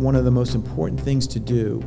[0.00, 1.82] one of the most important things to do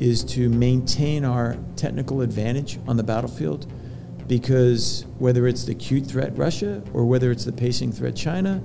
[0.00, 3.70] is to maintain our technical advantage on the battlefield
[4.26, 8.62] because whether it's the acute threat Russia or whether it's the pacing threat China,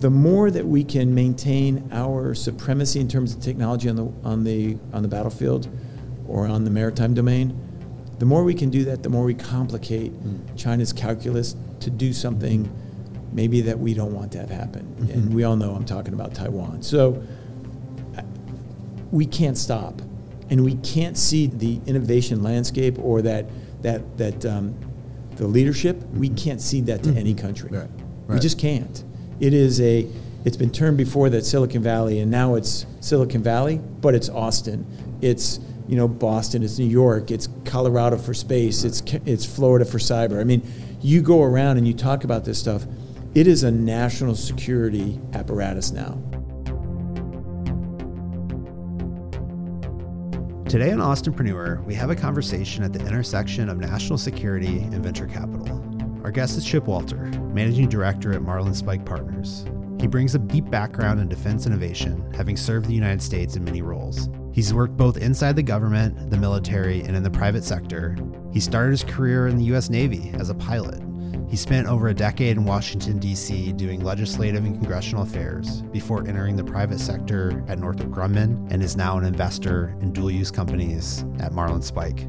[0.00, 4.44] the more that we can maintain our supremacy in terms of technology on the on
[4.44, 5.68] the on the battlefield
[6.26, 7.56] or on the maritime domain,
[8.18, 10.40] the more we can do that, the more we complicate mm.
[10.56, 12.70] China's calculus to do something
[13.32, 14.82] maybe that we don't want to have happen.
[14.98, 15.10] Mm-hmm.
[15.10, 16.82] And we all know I'm talking about Taiwan.
[16.82, 17.22] So
[19.14, 20.02] we can't stop,
[20.50, 23.46] and we can't see the innovation landscape or that
[23.82, 24.74] that that um,
[25.36, 25.96] the leadership.
[25.96, 26.18] Mm-hmm.
[26.18, 27.18] We can't see that to mm-hmm.
[27.18, 27.70] any country.
[27.70, 27.88] Right.
[28.26, 28.34] Right.
[28.34, 29.04] We just can't.
[29.38, 30.08] It is a.
[30.44, 34.84] It's been termed before that Silicon Valley, and now it's Silicon Valley, but it's Austin.
[35.22, 36.64] It's you know Boston.
[36.64, 37.30] It's New York.
[37.30, 38.82] It's Colorado for space.
[38.82, 40.40] It's it's Florida for cyber.
[40.40, 40.68] I mean,
[41.00, 42.84] you go around and you talk about this stuff.
[43.36, 46.18] It is a national security apparatus now.
[50.74, 55.28] Today on Austinpreneur, we have a conversation at the intersection of national security and venture
[55.28, 55.68] capital.
[56.24, 59.66] Our guest is Chip Walter, Managing Director at Marlinspike Partners.
[60.00, 63.82] He brings a deep background in defense innovation, having served the United States in many
[63.82, 64.28] roles.
[64.52, 68.16] He's worked both inside the government, the military, and in the private sector.
[68.52, 69.90] He started his career in the U.S.
[69.90, 71.00] Navy as a pilot.
[71.54, 76.56] He spent over a decade in Washington, D.C., doing legislative and congressional affairs before entering
[76.56, 81.20] the private sector at Northrop Grumman and is now an investor in dual use companies
[81.38, 82.28] at Marlinspike.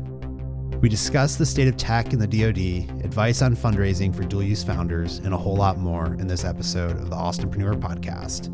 [0.79, 4.63] We discuss the state of tech in the DoD, advice on fundraising for dual use
[4.63, 8.53] founders, and a whole lot more in this episode of the Austinpreneur podcast.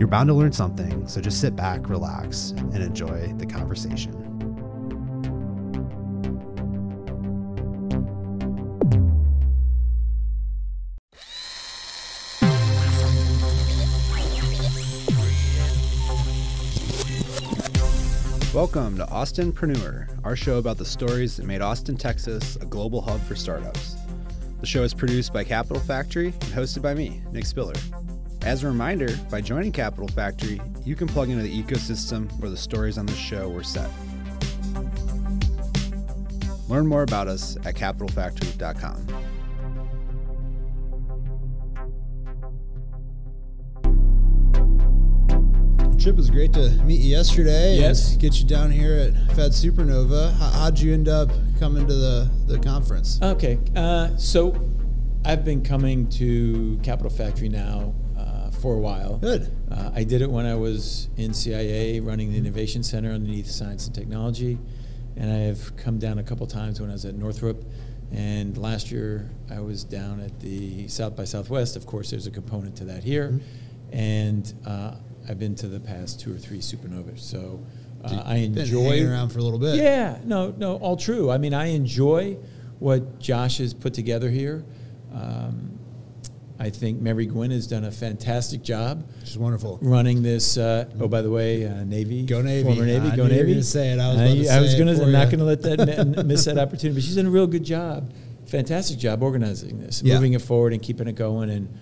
[0.00, 4.29] You're bound to learn something, so just sit back, relax, and enjoy the conversation.
[18.72, 23.20] Welcome to Austinpreneur, our show about the stories that made Austin, Texas a global hub
[23.22, 23.96] for startups.
[24.60, 27.74] The show is produced by Capital Factory and hosted by me, Nick Spiller.
[28.42, 32.56] As a reminder, by joining Capital Factory, you can plug into the ecosystem where the
[32.56, 33.90] stories on this show were set.
[36.68, 39.29] Learn more about us at capitalfactory.com.
[46.10, 47.76] Chip, it was great to meet you yesterday.
[47.76, 48.16] Yes.
[48.16, 50.36] get you down here at Fed Supernova.
[50.38, 53.20] How, would you end up coming to the, the conference?
[53.22, 53.60] Okay.
[53.76, 54.60] Uh, so
[55.24, 59.18] I've been coming to Capital Factory now uh, for a while.
[59.18, 59.56] Good.
[59.70, 63.86] Uh, I did it when I was in CIA running the Innovation Center underneath Science
[63.86, 64.58] and Technology.
[65.16, 67.64] And I have come down a couple times when I was at Northrop.
[68.10, 71.76] And last year I was down at the South by Southwest.
[71.76, 73.28] Of course, there's a component to that here.
[73.28, 73.44] Mm-hmm.
[73.92, 74.94] And uh,
[75.28, 77.20] I've been to the past two or three supernovas.
[77.20, 77.60] So
[78.04, 79.76] uh, I enjoy around for a little bit.
[79.76, 81.30] Yeah, no, no, all true.
[81.30, 82.36] I mean, I enjoy
[82.78, 84.64] what Josh has put together here.
[85.12, 85.78] Um,
[86.58, 89.08] I think Mary Gwynn has done a fantastic job.
[89.24, 90.58] She's wonderful running this.
[90.58, 93.54] Uh, oh, by the way, uh, Navy, go Navy, former Navy, I go Navy.
[93.54, 93.98] to say it.
[93.98, 94.48] I was.
[94.50, 95.02] I, I was going to.
[95.02, 96.96] I'm not going to let that miss that opportunity.
[96.96, 98.12] But she's done a real good job,
[98.44, 100.14] fantastic job organizing this, yeah.
[100.14, 101.48] moving it forward, and keeping it going.
[101.48, 101.74] And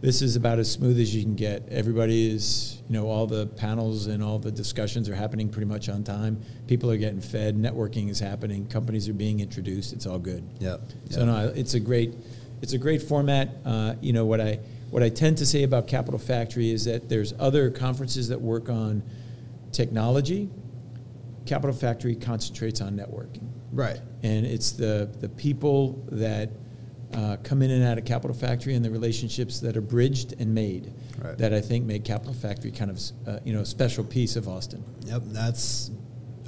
[0.00, 1.68] this is about as smooth as you can get.
[1.70, 5.88] Everybody is, you know, all the panels and all the discussions are happening pretty much
[5.88, 6.42] on time.
[6.66, 7.56] People are getting fed.
[7.56, 8.66] Networking is happening.
[8.66, 9.92] Companies are being introduced.
[9.92, 10.46] It's all good.
[10.58, 10.76] Yeah.
[11.10, 12.14] So no, it's a great,
[12.60, 13.56] it's a great format.
[13.64, 17.08] Uh, you know what I what I tend to say about Capital Factory is that
[17.08, 19.02] there's other conferences that work on
[19.72, 20.48] technology.
[21.44, 23.48] Capital Factory concentrates on networking.
[23.72, 24.00] Right.
[24.22, 26.50] And it's the the people that
[27.14, 30.54] uh, come in and out of Capital Factory and the relationships that are bridged and
[30.54, 31.38] made right.
[31.38, 34.48] that I think make Capital Factory kind of uh, you know a special piece of
[34.48, 34.84] Austin.
[35.06, 35.90] Yep, that's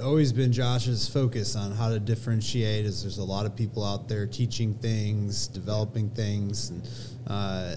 [0.03, 2.85] always been Josh's focus on how to differentiate.
[2.85, 6.87] Is there's a lot of people out there teaching things, developing things, and
[7.27, 7.75] uh,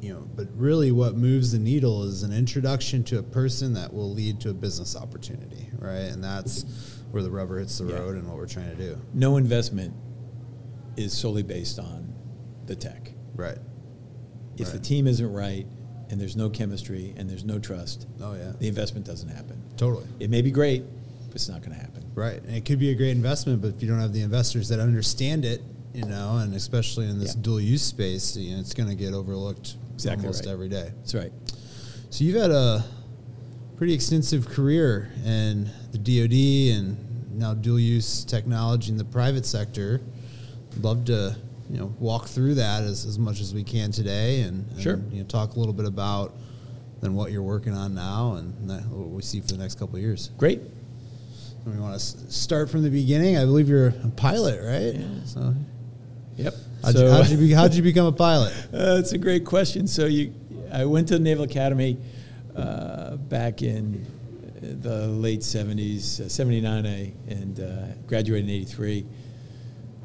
[0.00, 3.92] you know, but really what moves the needle is an introduction to a person that
[3.92, 6.10] will lead to a business opportunity, right?
[6.10, 6.64] And that's
[7.10, 7.98] where the rubber hits the yeah.
[7.98, 9.00] road and what we're trying to do.
[9.14, 9.94] No investment
[10.98, 12.12] is solely based on
[12.66, 13.12] the tech.
[13.34, 13.58] Right.
[14.56, 14.72] If right.
[14.72, 15.66] the team isn't right
[16.10, 19.62] and there's no chemistry and there's no trust, oh yeah, the investment doesn't happen.
[19.76, 20.06] Totally.
[20.18, 20.82] It may be great,
[21.26, 22.04] but it's not going to happen.
[22.14, 22.42] Right.
[22.42, 24.80] And it could be a great investment, but if you don't have the investors that
[24.80, 25.62] understand it,
[25.94, 27.42] you know, and especially in this yeah.
[27.42, 30.52] dual use space, you know, it's going to get overlooked exactly almost right.
[30.52, 30.92] every day.
[30.96, 31.32] That's right.
[32.10, 32.84] So you've had a
[33.76, 40.00] pretty extensive career in the DoD and now dual use technology in the private sector.
[40.80, 41.36] Love to
[41.70, 45.00] you know walk through that as, as much as we can today and, and sure.
[45.10, 46.32] you know talk a little bit about
[47.00, 49.96] than what you're working on now and that, what we see for the next couple
[49.96, 50.30] of years.
[50.38, 50.60] Great.
[51.64, 53.36] We want to start from the beginning.
[53.36, 54.94] I believe you're a pilot, right?
[54.94, 55.24] Yeah.
[55.26, 55.54] So,
[56.36, 56.54] Yep.
[56.82, 58.54] how'd, So- you, how'd, you be, how'd you become a pilot?
[58.72, 59.86] Uh, that's a great question.
[59.86, 60.32] So you,
[60.72, 61.98] I went to the Naval Academy
[62.56, 64.06] uh, back in
[64.60, 69.06] the late '70s, uh, '79, I and uh, graduated in '83.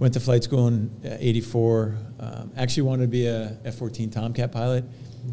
[0.03, 1.97] Went to flight school in '84.
[2.19, 4.83] Um, actually wanted to be a F-14 Tomcat pilot.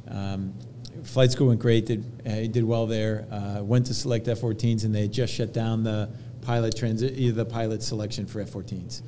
[0.06, 0.55] Um,
[1.02, 1.87] flight school went great.
[1.87, 3.26] Did I did well there.
[3.32, 6.08] Uh, went to select F-14s, and they had just shut down the
[6.43, 9.02] pilot transit, the pilot selection for F-14s.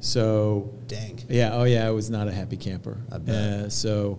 [0.00, 1.18] So Dang.
[1.30, 3.00] yeah, oh yeah, I was not a happy camper.
[3.10, 3.34] I bet.
[3.34, 4.18] Uh, so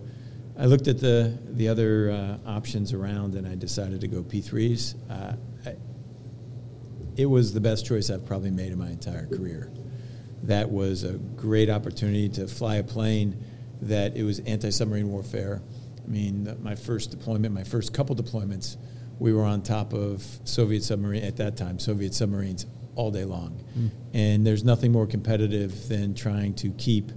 [0.58, 4.96] I looked at the the other uh, options around, and I decided to go P3s.
[5.08, 5.76] Uh, I,
[7.16, 9.70] it was the best choice I've probably made in my entire career.
[10.44, 13.42] That was a great opportunity to fly a plane
[13.82, 15.62] that it was anti-submarine warfare.
[16.04, 18.76] I mean, my first deployment, my first couple deployments,
[19.18, 23.62] we were on top of Soviet submarine at that time, Soviet submarines all day long.
[24.14, 27.12] And there's nothing more competitive than trying to keep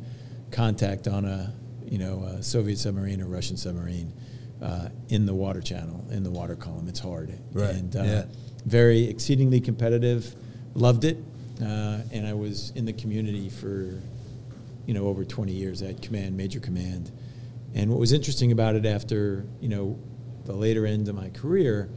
[0.51, 1.53] contact on a,
[1.85, 4.13] you know, a Soviet submarine or Russian submarine
[4.61, 6.87] uh, in the water channel, in the water column.
[6.87, 7.37] It's hard.
[7.53, 8.25] Right, And uh, yeah.
[8.65, 10.35] very exceedingly competitive.
[10.75, 11.17] Loved it,
[11.61, 14.01] uh, and I was in the community for,
[14.85, 15.81] you know, over 20 years.
[15.81, 17.11] at command, major command,
[17.73, 19.99] and what was interesting about it after, you know,
[20.45, 21.89] the later end of my career,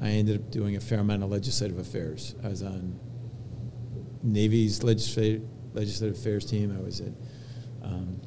[0.00, 2.34] I ended up doing a fair amount of legislative affairs.
[2.44, 2.98] I was on
[4.22, 6.76] Navy's legislative legislative affairs team.
[6.76, 7.12] I was at
[7.82, 8.20] um,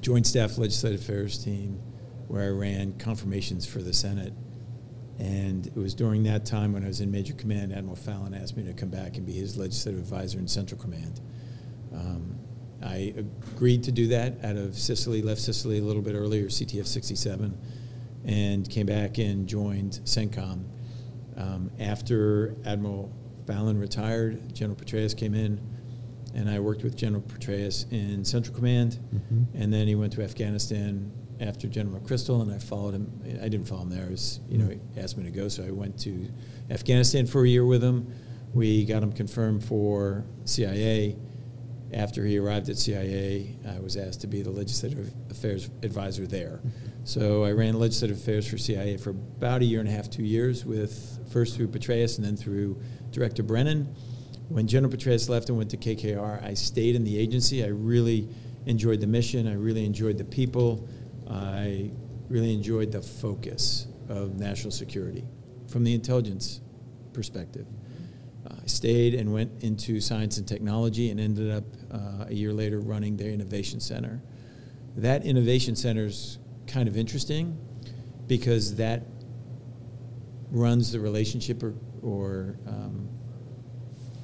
[0.00, 1.80] Joint Staff Legislative Affairs team,
[2.26, 4.32] where I ran confirmations for the Senate.
[5.18, 8.56] And it was during that time when I was in Major Command, Admiral Fallon asked
[8.56, 11.20] me to come back and be his legislative advisor in Central Command.
[11.94, 12.38] Um,
[12.84, 16.86] I agreed to do that out of Sicily, left Sicily a little bit earlier, CTF
[16.86, 17.56] 67,
[18.24, 20.64] and came back and joined CENTCOM.
[21.36, 23.12] Um, after Admiral
[23.46, 25.60] Fallon retired, General Petraeus came in,
[26.34, 28.98] and I worked with General Petraeus in Central Command,
[29.54, 33.10] and then he went to Afghanistan after General McChrystal, and I followed him.
[33.42, 34.06] I didn't follow him there.
[34.10, 36.28] Was, you know, he asked me to go, so I went to
[36.70, 38.12] Afghanistan for a year with him.
[38.54, 41.16] We got him confirmed for CIA.
[41.92, 46.60] After he arrived at CIA, I was asked to be the legislative affairs advisor there.
[47.04, 50.22] So I ran legislative affairs for CIA for about a year and a half, two
[50.22, 52.80] years, with first through Petraeus and then through
[53.10, 53.94] Director Brennan.
[54.48, 57.64] When General Petraeus left and went to KKR, I stayed in the agency.
[57.64, 58.28] I really
[58.66, 59.46] enjoyed the mission.
[59.48, 60.88] I really enjoyed the people.
[61.30, 61.90] I
[62.28, 65.24] really enjoyed the focus of national security
[65.68, 66.60] from the intelligence
[67.12, 67.66] perspective.
[68.48, 72.80] I stayed and went into science and technology and ended up uh, a year later
[72.80, 74.20] running their innovation center.
[74.96, 77.56] That innovation center is kind of interesting
[78.26, 79.02] because that
[80.50, 83.08] runs the relationship or, or um,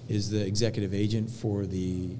[0.09, 2.17] is the executive agent for the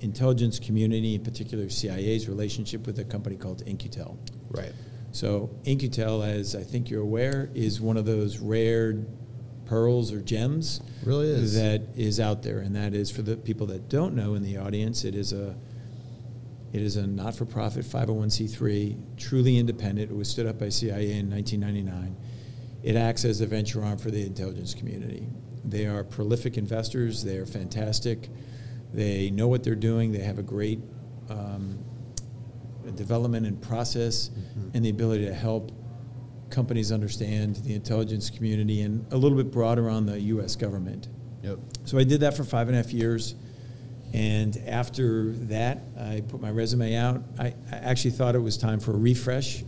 [0.00, 4.18] intelligence community, in particular CIA's relationship with a company called In-Q-Tel.
[4.50, 4.72] Right.
[5.12, 9.04] So In-Q-Tel, as I think you're aware, is one of those rare
[9.64, 11.54] pearls or gems Really is.
[11.54, 14.58] that is out there, and that is for the people that don't know in the
[14.58, 15.04] audience.
[15.04, 15.56] It is a
[16.72, 20.10] it is a not-for-profit 501c3, truly independent.
[20.10, 22.16] It was stood up by CIA in 1999.
[22.82, 25.26] It acts as a venture arm for the intelligence community.
[25.64, 27.24] They are prolific investors.
[27.24, 28.28] They are fantastic.
[28.92, 30.12] They know what they're doing.
[30.12, 30.80] They have a great
[31.28, 31.78] um,
[32.94, 34.30] development and process
[34.74, 35.72] and the ability to help
[36.50, 40.56] companies understand the intelligence community and a little bit broader on the U.S.
[40.56, 41.08] government.
[41.42, 41.58] Yep.
[41.84, 43.34] So I did that for five and a half years.
[44.12, 47.22] And after that, I put my resume out.
[47.38, 49.64] I, I actually thought it was time for a refresh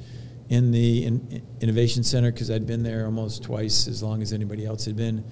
[0.49, 4.65] in the in, Innovation Center because I'd been there almost twice as long as anybody
[4.65, 5.25] else had been.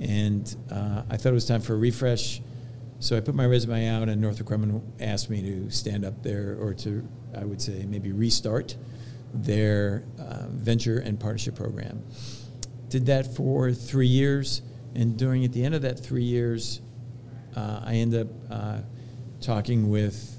[0.00, 2.42] And uh, I thought it was time for a refresh.
[3.00, 6.56] So I put my resume out, and Northrop Grumman asked me to stand up there
[6.60, 8.76] or to, I would say, maybe restart
[9.32, 12.02] their uh, venture and partnership program.
[12.90, 14.60] Did that for three years,
[14.94, 16.82] and during at the end of that three years,
[17.56, 18.78] uh, I ended up uh,
[19.40, 20.38] talking with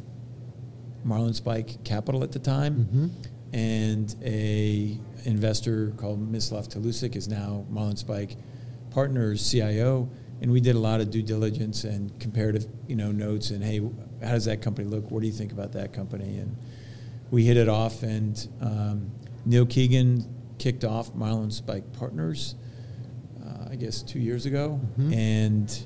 [1.06, 3.10] Marlinspike Capital at the time, Mhm.
[3.53, 8.36] and a investor called Mislav Talusik is now Marlinspike
[8.91, 10.10] Partners CIO,
[10.41, 13.79] and we did a lot of due diligence and comparative, you know, notes and hey,
[14.24, 15.10] how does that company look?
[15.12, 16.38] What do you think about that company?
[16.39, 16.55] And
[17.29, 19.12] we hit it off, and um,
[19.45, 20.25] Neil Keegan
[20.57, 22.55] kicked off Marlinspike Partners,
[23.45, 25.15] uh, I guess two years ago, Mhm.
[25.15, 25.86] and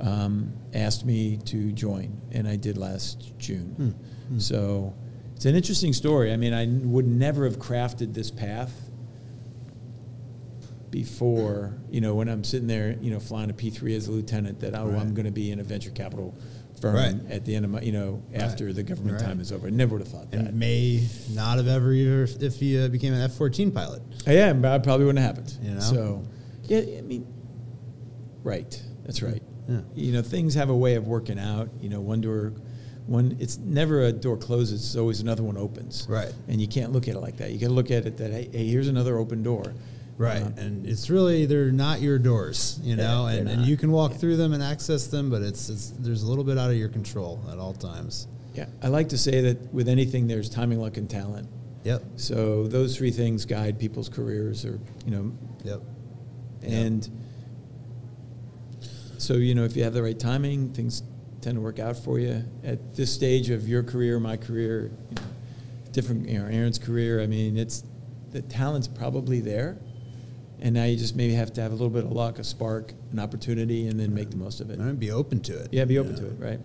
[0.00, 3.74] um, asked me to join, and I did last June.
[3.76, 3.88] Hmm.
[4.34, 4.38] Hmm.
[4.38, 4.94] So
[5.34, 6.32] It's an interesting story.
[6.32, 8.87] I mean, I would never have crafted this path
[10.90, 14.60] before, you know, when I'm sitting there, you know, flying a P3 as a lieutenant,
[14.60, 15.00] that, oh, Right.
[15.00, 16.34] I'm going to be in a venture capital
[16.80, 17.16] firm Right.
[17.30, 18.74] at the end of my, you know, after Right.
[18.76, 19.66] the government time is over.
[19.66, 20.54] I never would have thought that.
[20.54, 24.02] May not have ever if, he uh, became an F fourteen pilot.
[24.26, 25.58] Yeah, but I probably wouldn't have happened.
[25.62, 25.80] You know?
[25.80, 26.24] So,
[26.64, 27.26] yeah, I mean,
[28.42, 28.80] right.
[29.04, 29.42] That's right.
[29.68, 29.80] Yeah.
[29.94, 31.68] You know, things have a way of working out.
[31.80, 32.52] You know, one door,
[33.06, 33.36] one.
[33.40, 34.82] It's never a door closes.
[34.82, 36.06] It's always another one opens.
[36.08, 36.32] Right.
[36.48, 37.50] And you can't look at it like that.
[37.52, 39.74] You got to look at it that hey, hey, here's another open door.
[40.18, 43.92] Right, Um, and it's really they're not your doors, you know, and, and you can
[43.92, 44.16] walk Yeah.
[44.18, 46.88] through them and access them, but it's, it's there's a little bit out of your
[46.88, 48.26] control at all times.
[48.54, 48.66] yeah.
[48.82, 51.48] I like to say that with anything, there's timing, luck, and talent.
[51.84, 55.32] Yep, So those three things guide people's careers, or you know,
[55.64, 55.80] yep,
[56.62, 57.08] And
[59.18, 61.02] so, you know, if you have the right timing, things
[61.40, 62.44] tend to work out for you.
[62.64, 65.22] At this stage of your career, my career, you know,
[65.92, 67.84] different, you know, Aaron's career, I mean, it's
[68.32, 69.78] the talent's probably there.
[70.60, 72.92] And now you just maybe have to have a little bit of luck, a spark,
[73.12, 74.78] an opportunity, and then make the most of it.
[74.78, 75.68] and be open to it.
[75.72, 76.20] Yeah, be you open know.
[76.20, 76.60] to it, right?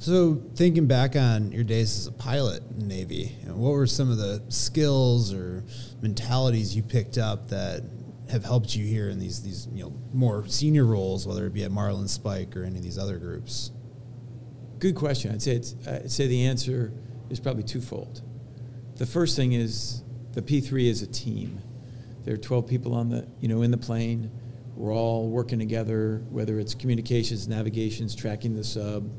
[0.00, 3.86] So, thinking back on your days as a pilot in Navy, you know, what were
[3.86, 5.64] some of the skills or
[6.00, 7.82] mentalities you picked up that
[8.30, 11.64] have helped you here in these these you know more senior roles, whether it be
[11.64, 13.72] at Marlinspike or any of these other groups?
[14.78, 15.32] Good question.
[15.32, 16.92] I'd say it's, I'd say the answer
[17.30, 18.22] is probably twofold.
[18.96, 21.60] The first thing is the P3 is a team.
[22.28, 24.30] There are 12 people on the you know in the plane.
[24.76, 29.10] We're all working together, whether it's communications, navigations, tracking the sub.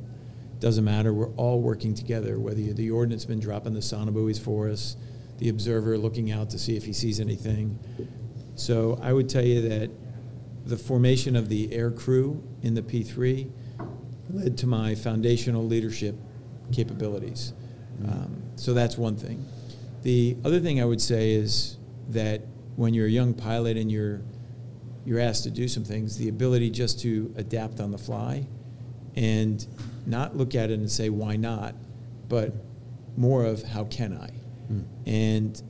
[0.59, 1.11] Doesn't matter.
[1.11, 2.39] We're all working together.
[2.39, 4.95] Whether you're the ordnanceman dropping the sonobuoys for us,
[5.39, 7.79] the observer looking out to see if he sees anything.
[8.53, 9.89] So I would tell you that
[10.65, 13.49] the formation of the air crew in the P3
[14.29, 16.13] led to my foundational leadership
[16.71, 17.53] capabilities.
[18.07, 19.43] Um, so that's one thing.
[20.03, 21.77] The other thing I would say is
[22.09, 22.43] that
[22.79, 24.21] when you're a young pilot and you're
[25.05, 28.47] you're asked to do some things, the ability just to adapt on the fly
[29.15, 29.65] and
[30.05, 31.75] not look at it and say why not,
[32.29, 32.53] but
[33.17, 34.29] more of how can I?
[34.67, 34.81] Hmm.
[35.05, 35.61] And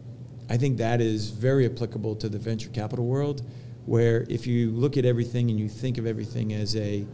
[0.51, 3.41] I think that is very applicable to the venture capital world,
[3.87, 7.07] where if you look at everything and you think of everything as a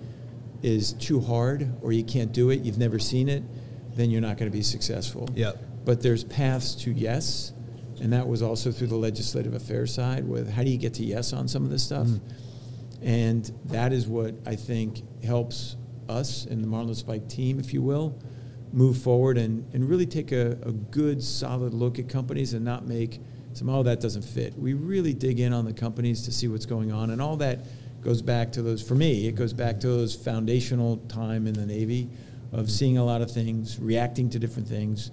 [0.62, 3.44] is too hard or you can't do it, you've never seen it,
[3.96, 5.30] then you're not going to be successful.
[5.36, 5.58] Yep.
[5.86, 7.54] But there's paths to yes,
[8.02, 11.04] and that was also through the legislative affairs side with how do you get to
[11.04, 12.08] yes on some of this stuff?
[12.08, 13.08] Mm-hmm.
[13.08, 15.78] And that is what I think helps
[16.10, 18.20] us in the Marlinspike team, if you will,
[18.74, 22.86] move forward and, and really take a, a good, solid look at companies and not
[22.86, 23.20] make
[23.54, 24.58] some, oh, that doesn't fit.
[24.58, 27.12] We really dig in on the companies to see what's going on.
[27.12, 27.66] And all that
[28.02, 31.66] goes back to those, for me, it goes back to those foundational time in the
[31.66, 32.10] Navy
[32.52, 35.12] of seeing a lot of things, reacting to different things,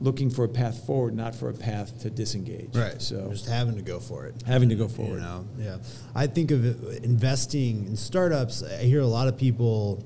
[0.00, 2.74] looking for a path forward, not for a path to disengage.
[2.76, 3.00] Right.
[3.00, 4.42] So just having to go for it.
[4.46, 5.20] having to go You forward.
[5.20, 5.78] know, yeah.
[6.14, 8.62] I think of it, investing in startups.
[8.62, 10.04] I hear a lot of people.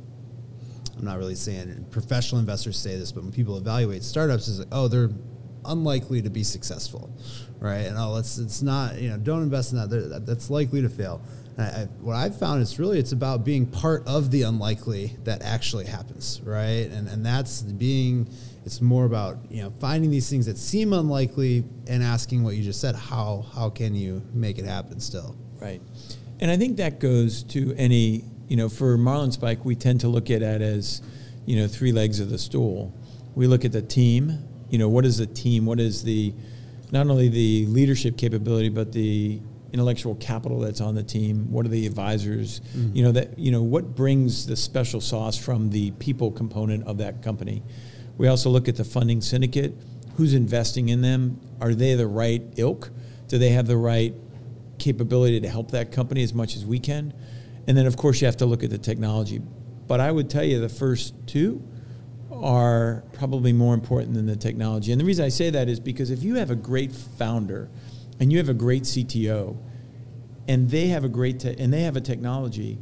[0.98, 4.68] I'm not really saying professional investors say this, but when people evaluate startups, is like,
[4.72, 5.10] oh, they're
[5.64, 7.10] unlikely to be successful,
[7.60, 7.86] right?
[7.86, 9.90] And oh, it's it's not you know don't invest in that.
[9.90, 11.20] They're- that's likely to fail.
[11.58, 15.42] I, I, what I've found is really it's about being part of the unlikely that
[15.42, 16.88] actually happens, right?
[16.90, 18.28] And and that's being.
[18.64, 22.62] It's more about you know finding these things that seem unlikely and asking what you
[22.62, 22.94] just said.
[22.94, 25.36] How how can you make it happen still?
[25.60, 25.80] Right.
[26.40, 30.30] And I think that goes to any, you know, for Marlinspike, we tend to look
[30.30, 31.02] at it as,
[31.46, 32.94] you know, three legs of the stool.
[33.34, 34.38] We look at the team,
[34.70, 35.66] you know, what is the team?
[35.66, 36.32] What is the,
[36.92, 39.40] not only the leadership capability, but the
[39.72, 41.50] intellectual capital that's on the team?
[41.50, 42.60] What are the advisors?
[42.60, 42.96] Mm-hmm.
[42.96, 46.98] You know, that, you know, what brings the special sauce from the people component of
[46.98, 47.62] that company?
[48.18, 49.74] We also look at the funding syndicate.
[50.16, 51.40] Who's investing in them?
[51.60, 52.90] Are they the right ilk?
[53.28, 54.14] Do they have the right
[54.78, 57.12] capability to help that company as much as we can.
[57.66, 59.40] And then, of course, you have to look at the technology.
[59.86, 61.62] But I would tell you the first two
[62.32, 64.92] are probably more important than the technology.
[64.92, 67.68] And the reason I say that is because if you have a great founder
[68.20, 69.56] and you have a great CTO
[70.46, 72.78] and they have a great te- and they have a technology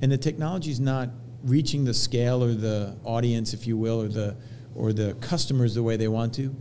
[0.00, 1.10] and the technology is not
[1.42, 4.36] reaching the scale or the audience if you will or the
[4.74, 6.54] or the customers the way they want to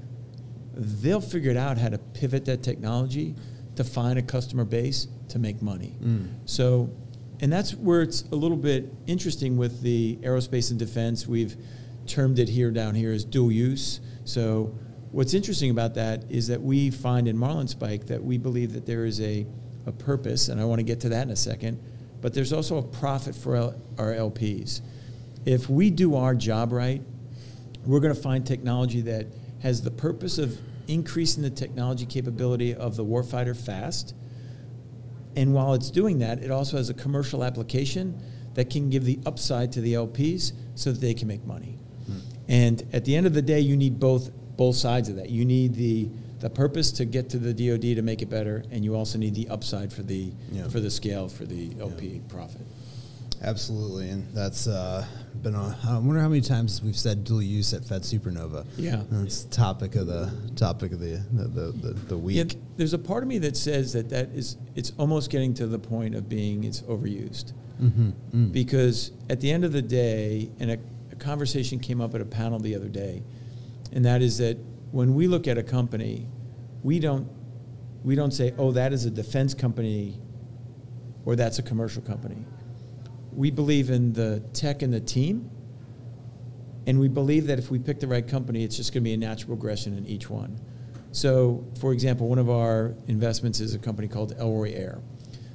[0.79, 3.35] they'll figure it out how to pivot that technology
[3.75, 5.95] to find a customer base to make money.
[6.01, 6.29] Mm.
[6.45, 6.89] So,
[7.41, 11.27] and that's where it's a little bit interesting with the aerospace and defense.
[11.27, 11.55] We've
[12.07, 13.99] termed it here down here as dual use.
[14.23, 14.73] So,
[15.11, 19.05] what's interesting about that is that we find in Marlinspike that we believe that there
[19.05, 19.45] is a,
[19.85, 21.81] a purpose, and I want to get to that in a second,
[22.21, 24.81] but there's also a profit for L- our LPs.
[25.45, 27.01] If we do our job right,
[27.85, 29.27] we're going to find technology that
[29.61, 30.57] has the purpose of
[30.87, 34.13] increasing the technology capability of the warfighter fast.
[35.35, 38.19] And while it's doing that, it also has a commercial application
[38.55, 41.77] that can give the upside to the LPs so that they can make money.
[42.07, 42.17] Hmm.
[42.47, 45.29] And at the end of the day, you need both both sides of that.
[45.29, 46.09] You need the
[46.39, 49.35] the purpose to get to the DoD to make it better, and you also need
[49.35, 50.67] the upside for the Yeah.
[50.69, 52.61] for the scale for the LP profit.
[53.41, 55.05] Absolutely, and that's uh,
[55.41, 55.55] been.
[55.55, 58.65] A, I wonder how many times we've said dual use at Fed Supernova.
[58.77, 59.03] Yeah.
[59.09, 62.35] that's the topic of the topic of the the the, the, the week.
[62.35, 65.67] Yeah, there's a part of me that says that that is it's almost getting to
[65.67, 67.53] the point of being it's overused.
[67.81, 68.51] Mm-hmm.
[68.51, 70.77] because at the end of the day, and a,
[71.13, 73.23] a conversation came up at a panel the other day,
[73.93, 74.57] and that is that
[74.91, 76.27] when we look at a company,
[76.83, 77.29] we don't
[78.03, 80.19] we don't say, oh, that is a defense company,
[81.23, 82.45] or that's a commercial company.
[83.39, 85.49] We believe in the tech and the team,
[86.85, 89.13] and we believe that if we pick the right company, it's just going to be
[89.13, 90.59] a natural progression in each one.
[91.13, 95.01] So, for example, one of our investments is a company called Elroy Air.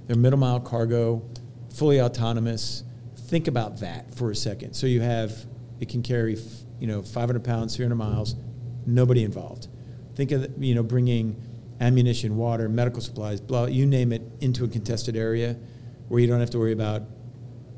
[0.06, 1.28] They're middle mile cargo,
[1.74, 2.84] fully autonomous.
[3.16, 4.72] Think about that for a second.
[4.72, 5.44] So you have
[5.78, 6.38] it can carry,
[6.80, 8.34] you know, 500 pounds, 300 miles,
[8.86, 9.68] nobody involved.
[10.14, 11.36] Think of you know bringing
[11.82, 15.58] ammunition, water, medical supplies, blah, you name it, into a contested area
[16.08, 17.02] where you don't have to worry about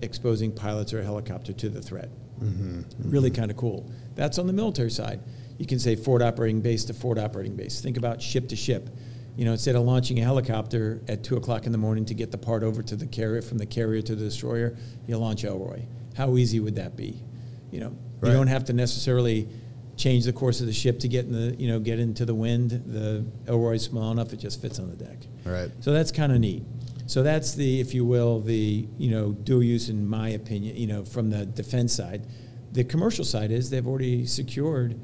[0.02, 2.10] exposing pilots or a helicopter to the threat.
[2.40, 3.10] Mm-hmm.
[3.10, 3.40] Really mm-hmm.
[3.40, 3.90] kind of cool.
[4.14, 5.20] That's on the military side.
[5.58, 7.80] You can say forward operating base to forward operating base.
[7.80, 8.90] Think about ship to ship.
[9.36, 12.30] You know, instead of launching a helicopter at two o'clock in the morning to get
[12.30, 14.76] the part over to the carrier, from the carrier to the destroyer,
[15.06, 15.82] you launch Elroy.
[16.16, 17.22] How easy would that be?
[17.70, 18.30] You know, Right.
[18.30, 19.48] you don't have to necessarily
[19.96, 22.34] change the course of the ship to get in the, you know, get into the
[22.34, 22.70] wind.
[22.70, 25.18] The Elroy's small enough; it just fits on the deck.
[25.44, 25.70] Right.
[25.80, 26.64] So that's kind of neat.
[27.06, 30.76] So that's the, if you will, the you know dual use in my opinion.
[30.76, 32.26] You know, from the defense side,
[32.72, 35.00] the commercial side is they've already secured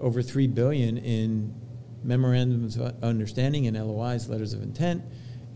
[0.00, 1.54] over three billion in
[2.02, 5.02] memorandums of understanding and LOIs, letters of intent,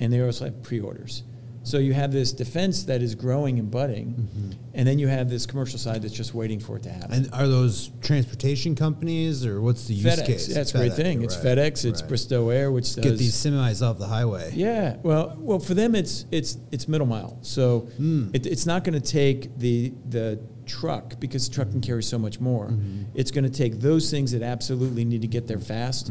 [0.00, 1.22] and they also have pre-orders.
[1.68, 5.44] So you have this defense that is growing and budding, and then you have this
[5.44, 7.12] commercial side that's just waiting for it to happen.
[7.12, 10.46] And are those transportation companies, or what's the use FedEx, case?
[10.46, 11.22] that's a great thing.
[11.22, 12.08] It's right, FedEx, it's right.
[12.08, 14.50] Bristow Air, which does Get these semis off the highway.
[14.54, 18.30] Yeah, well, well, for them it's it's it's middle mile, so Hmm.
[18.32, 22.18] it, it's not going to take the the truck because the truck can carry so
[22.18, 22.68] much more.
[22.68, 23.02] Mm-hmm.
[23.14, 26.10] It's going to take those things that absolutely need to get there fast,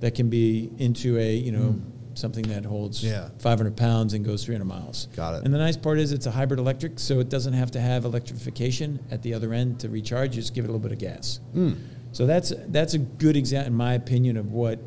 [0.00, 1.78] that can be into a you know
[2.14, 3.04] something that holds.
[3.04, 3.28] Yeah.
[3.38, 5.06] 500 pounds and goes 300 miles.
[5.16, 5.44] Got it.
[5.44, 8.04] And the nice part is it's a hybrid electric, so it doesn't have to have
[8.04, 10.36] electrification at the other end to recharge.
[10.36, 11.40] You just give it a little bit of gas.
[11.52, 11.72] Hmm.
[12.12, 14.78] So that's that's a good example, in my opinion, of what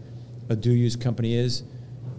[0.50, 1.64] a dual use company is.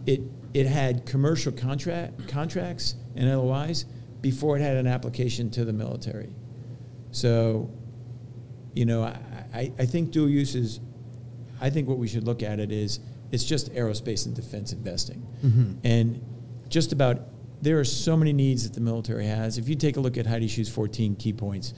[0.06, 0.20] It
[0.52, 3.86] it had commercial contract contracts and LOIs
[4.20, 6.30] before it had an application to the military.
[7.10, 7.70] So,
[8.74, 9.18] you know, I,
[9.54, 10.80] I, I think dual use is.
[11.60, 13.00] I think what we should look at it is
[13.32, 15.72] it's just aerospace and defense investing, mm-hmm.
[15.84, 16.20] and
[16.68, 17.20] just about
[17.60, 19.58] there are so many needs that the military has.
[19.58, 21.74] If you take a look at Heidi Shyu's 14 key points,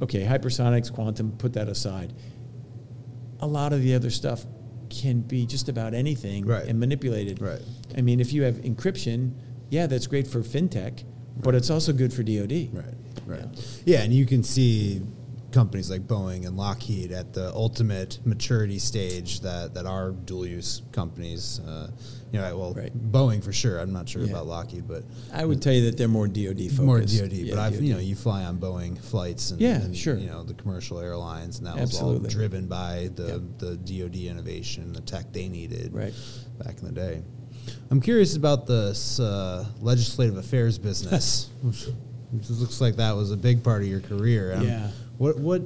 [0.00, 2.12] okay, hypersonics, quantum, put that aside.
[3.40, 4.44] A lot of the other stuff
[4.88, 6.64] can be just about anything Right.
[6.66, 7.40] and manipulated.
[7.40, 7.60] Right.
[7.96, 9.32] I mean, if you have encryption,
[9.68, 11.02] yeah, that's great for fintech,
[11.42, 12.68] but it's also good for DoD.
[12.72, 12.94] Right,
[13.26, 13.40] right.
[13.84, 13.96] Yeah.
[13.98, 15.02] Yeah, and you can see
[15.56, 20.82] companies like Boeing and Lockheed at the ultimate maturity stage that, that are dual use
[20.92, 21.60] companies.
[21.60, 21.88] Uh,
[22.30, 22.92] you know, well, Right.
[23.10, 23.78] Boeing for sure.
[23.78, 24.32] I'm not sure Yeah.
[24.32, 26.78] about Lockheed, but I would tell you that they're more DoD focused.
[26.82, 27.32] more DoD.
[27.32, 27.82] Yeah, but I've DoD.
[27.84, 30.18] you know you fly on Boeing flights and, Yeah, and, sure.
[30.18, 34.92] you know the commercial airlines and that was all driven by the the DoD innovation,
[34.92, 36.12] the tech they needed Right.
[36.62, 37.22] back in the day.
[37.90, 41.48] I'm curious about this uh, legislative affairs business.
[42.32, 44.52] which looks like that was a big part of your career.
[44.56, 44.90] Um, Yeah.
[45.18, 45.62] What what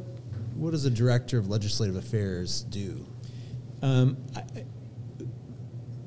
[0.55, 3.07] what does a director of legislative affairs do?
[3.83, 4.43] Um, I,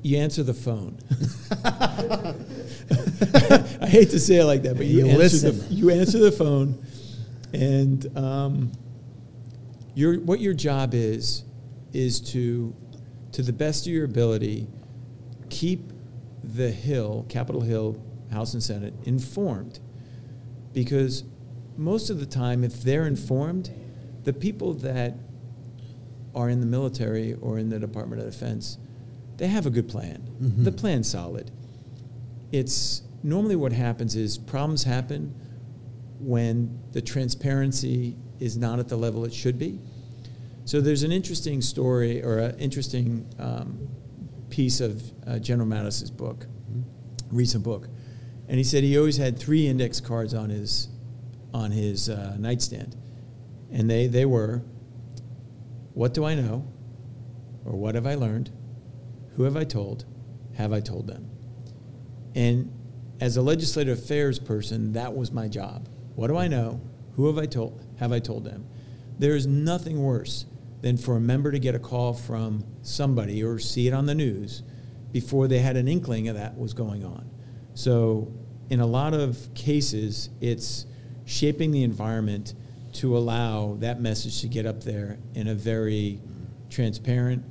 [0.02, 0.98] you answer the phone.
[3.80, 5.58] I hate to say it like that, but you, You answer listen.
[5.58, 6.84] The, you answer the phone,
[7.54, 8.72] and um,
[9.94, 11.44] your what your job is
[11.92, 12.74] is to,
[13.32, 14.66] to the best of your ability,
[15.48, 15.92] keep
[16.42, 17.96] the Hill, Capitol Hill,
[18.30, 19.78] House and Senate informed,
[20.72, 21.24] because
[21.76, 23.70] most of the time, if they're informed,
[24.24, 25.14] the people that
[26.34, 28.78] are in the military or in the Department of Defense,
[29.36, 30.22] they have a good plan.
[30.40, 30.64] Mhm.
[30.64, 31.50] The plan's solid.
[32.52, 35.34] It's normally what happens is problems happen
[36.20, 39.78] when the transparency is not at the level it should be.
[40.64, 43.88] So there's an interesting story or an interesting um,
[44.48, 46.46] piece of uh, General Mattis's book,
[47.30, 47.88] recent book,
[48.48, 50.88] and he said he always had three index cards on his
[51.54, 52.96] on his uh, nightstand,
[53.72, 54.62] and they they were,
[55.94, 56.66] what do I know,
[57.64, 58.50] or what have I learned?
[59.36, 60.04] Who have I told?
[60.54, 61.30] Have I told them?
[62.34, 62.72] And
[63.20, 65.88] as a legislative affairs person, that was my job.
[66.16, 66.80] What do I know?
[67.14, 67.86] Who have I told?
[67.98, 68.66] Have I told them?
[69.18, 70.46] There is nothing worse
[70.80, 74.14] than for a member to get a call from somebody or see it on the
[74.14, 74.62] news
[75.12, 77.30] before they had an inkling of that was going on.
[77.74, 78.32] So,
[78.68, 80.86] in a lot of cases, it's
[81.24, 82.54] shaping the environment
[82.94, 86.20] to allow that message to get up there in a very
[86.70, 87.42] transparent,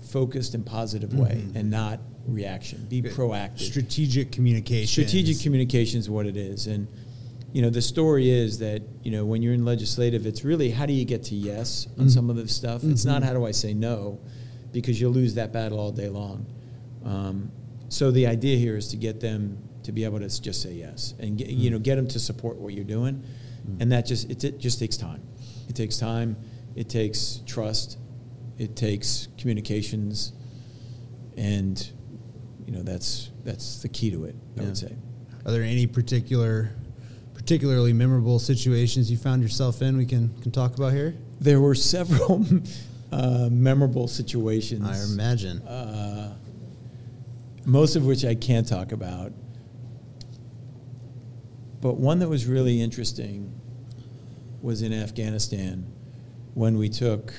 [0.00, 1.56] focused, and positive way, Mhm.
[1.56, 2.86] and not reaction.
[2.88, 3.60] Be proactive.
[3.60, 4.86] Strategic communication.
[4.88, 6.86] Strategic communication is what it is, and
[7.52, 10.86] you know the story is that you know when you're in legislative, it's really how
[10.86, 12.10] do you get to yes on Mhm.
[12.10, 12.82] some of this stuff.
[12.84, 13.26] It's not Mhm.
[13.26, 14.18] how do I say no,
[14.72, 16.46] because you'll lose that battle all day long.
[17.04, 17.50] Um,
[17.88, 21.14] so the idea here is to get them to be able to just say yes,
[21.18, 23.22] and get, you know get them to support what you're doing,
[23.80, 25.22] and that just it, it just takes time.
[25.68, 26.36] It takes time.
[26.76, 27.98] It takes trust.
[28.58, 30.32] It takes communications,
[31.36, 31.90] and
[32.66, 34.36] you know that's that's the key to it.
[34.56, 34.66] I Yeah.
[34.66, 34.94] would say.
[35.46, 36.70] Are there any particular,
[37.32, 39.96] particularly memorable situations you found yourself in?
[39.96, 41.14] We can can talk about here.
[41.40, 42.44] There were several
[43.12, 44.84] uh, memorable situations.
[44.86, 45.62] I imagine.
[45.62, 46.36] Uh,
[47.64, 49.32] most of which I can't talk about.
[51.80, 53.52] But one that was really interesting
[54.60, 55.86] was in Afghanistan
[56.54, 57.32] when we took,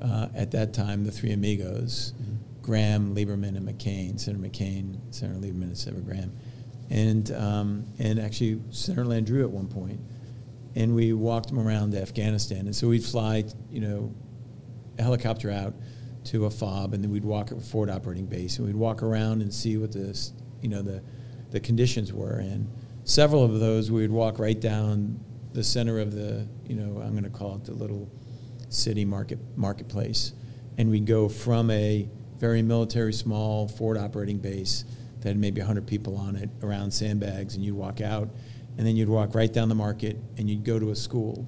[0.00, 2.12] uh, at that time, the three amigos,
[2.60, 6.32] Graham, Lieberman, and McCain, Senator McCain, Senator Lieberman, and Senator Graham,
[6.90, 10.00] and, um, and actually Senator Landrieu at one point.
[10.74, 12.60] And we walked them around Afghanistan.
[12.60, 14.14] And so we'd fly, you know,
[14.98, 15.74] a helicopter out
[16.24, 19.42] to a fob, and then we'd walk at Forward Operating Base, and we'd walk around
[19.42, 20.18] and see what the,
[20.62, 21.02] you know, the,
[21.50, 22.38] the conditions were.
[22.38, 22.70] And
[23.04, 25.18] several of those, we would walk right down
[25.52, 28.10] the center of the, you know, I'm going to call it the little
[28.68, 30.32] city market marketplace,
[30.78, 34.84] and we'd go from a very military small Forward Operating Base
[35.20, 38.28] that had maybe 100 people on it around sandbags, and you'd walk out,
[38.78, 41.46] and then you'd walk right down the market, and you'd go to a school.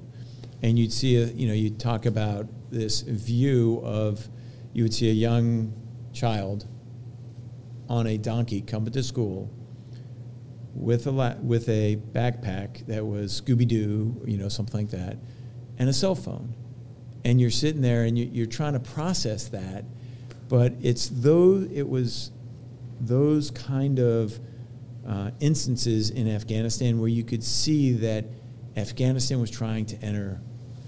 [0.63, 4.27] And you'd see a you know you'd talk about this view of
[4.73, 5.75] you would see a young
[6.15, 6.67] child
[7.89, 9.51] on a donkey come to school
[10.75, 15.17] with a la- with a backpack that was Scooby Doo you know something like that
[15.79, 16.53] and a cell phone
[17.25, 19.85] and you're sitting there and you, you're trying to process that
[20.49, 22.31] but it's though it was
[23.01, 24.39] those kind of
[25.07, 28.25] uh, instances in Afghanistan where you could see that
[28.77, 30.41] Afghanistan was trying to enter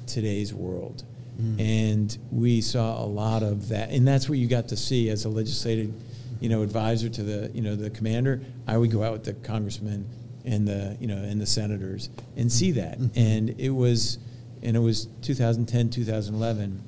[0.06, 1.04] today's world.
[1.40, 1.60] Mm.
[1.60, 3.90] And we saw a lot of that.
[3.90, 5.92] And that's what you got to see as a legislative,
[6.40, 8.42] you know, advisor to the, you know, the commander.
[8.66, 10.06] I would go out with the congressmen
[10.44, 12.98] and the, you know, and the senators and see that.
[13.00, 13.10] Mhm.
[13.16, 14.18] And it was,
[14.62, 16.80] and it was 2010, 2011.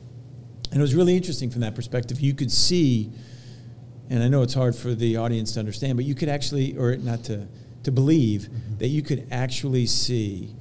[0.71, 2.21] And it was really interesting from that perspective.
[2.21, 3.11] You could see,
[4.11, 6.97] and I know it's hard for the audience to understand, but you could actually, or
[6.97, 7.47] not to,
[7.85, 8.79] to believe, Mhm.
[8.79, 10.55] that you could actually see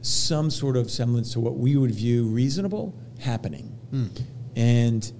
[0.00, 3.72] some sort of semblance to what we would view reasonable happening.
[3.92, 4.08] Mm.
[4.56, 5.12] And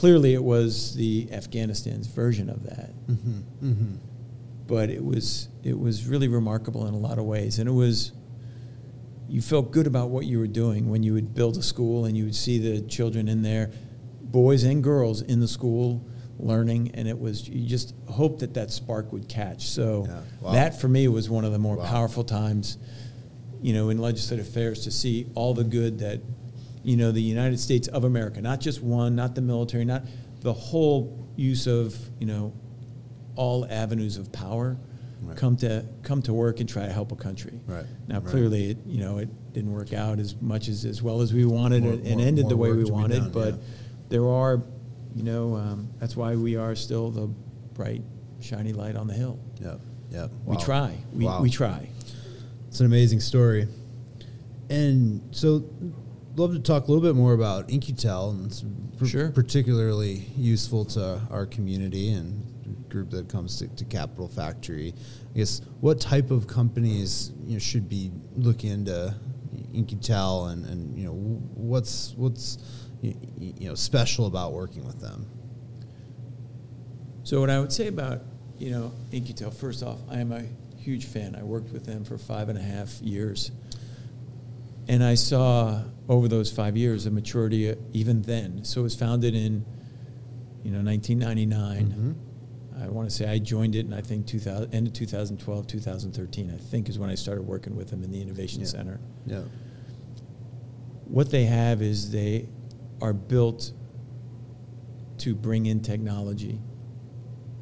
[0.00, 2.90] clearly it was the Afghanistan's version of that.
[3.06, 3.42] Mhm.
[3.62, 3.96] Mhm.
[4.66, 7.58] But it was it was really remarkable in a lot of ways.
[7.58, 8.12] And it was
[9.28, 12.16] you felt good about what you were doing when you would build a school and
[12.16, 13.70] you would see the children in there,
[14.22, 16.02] boys and girls in the school
[16.38, 19.68] learning and it was you just hoped that that spark would catch.
[19.68, 20.20] So Yeah.
[20.40, 20.52] Wow.
[20.52, 21.84] that for me was one of the more Wow.
[21.84, 22.78] powerful times
[23.62, 26.18] you know, in legislative affairs to see all the good that,
[26.82, 30.04] you know, the United States of America, not just one, not the military, not
[30.40, 32.52] the whole use of, you know,
[33.36, 34.76] all avenues of power
[35.22, 35.36] Right.
[35.36, 37.60] come to come to work and try to help a country.
[37.66, 37.84] Right.
[38.08, 38.24] Now, Right.
[38.24, 41.44] clearly, it, you know, it didn't work out as much as as well as we
[41.44, 43.18] wanted More- it and more- ended the way we wanted.
[43.20, 43.60] done, but yeah.
[44.08, 44.62] there are,
[45.14, 47.28] you know, um, that's why we are still the
[47.74, 48.02] bright,
[48.40, 49.38] shiny light on the hill.
[49.62, 49.80] Yep.
[50.10, 50.30] Yep.
[50.46, 50.94] We try.
[51.12, 51.42] We, Wow.
[51.42, 51.88] we try.
[52.68, 53.68] It's an amazing story.
[54.70, 55.64] And so,
[56.40, 58.64] love to talk a little bit more about In-Q-Tel, and it's
[58.98, 59.30] par- Sure.
[59.30, 62.44] particularly useful to our community and
[62.88, 64.94] group that comes to, to Capital Factory.
[65.34, 69.14] I guess what type of companies you know should be looking into
[69.74, 72.58] In-Q-Tel, and, and you know what's what's
[73.02, 75.26] y- y- you know special about working with them.
[77.22, 78.22] So what I would say about
[78.58, 80.42] you know In-Q-Tel, first off, I am a
[80.76, 81.36] huge fan.
[81.36, 83.50] I worked with them for five and a half years,
[84.90, 88.64] and I saw over those five years a maturity uh, even then.
[88.64, 89.64] So it was founded in
[90.64, 92.16] you know 1999.
[92.82, 96.50] I want to say I joined it in I think 2000, end of 2012, 2013.
[96.50, 98.66] I think is when I started working with them in the Innovation Yeah.
[98.66, 99.00] Center.
[99.26, 99.42] Yeah.
[101.04, 102.48] What they have is they
[103.00, 103.72] are built
[105.18, 106.58] to bring in technology.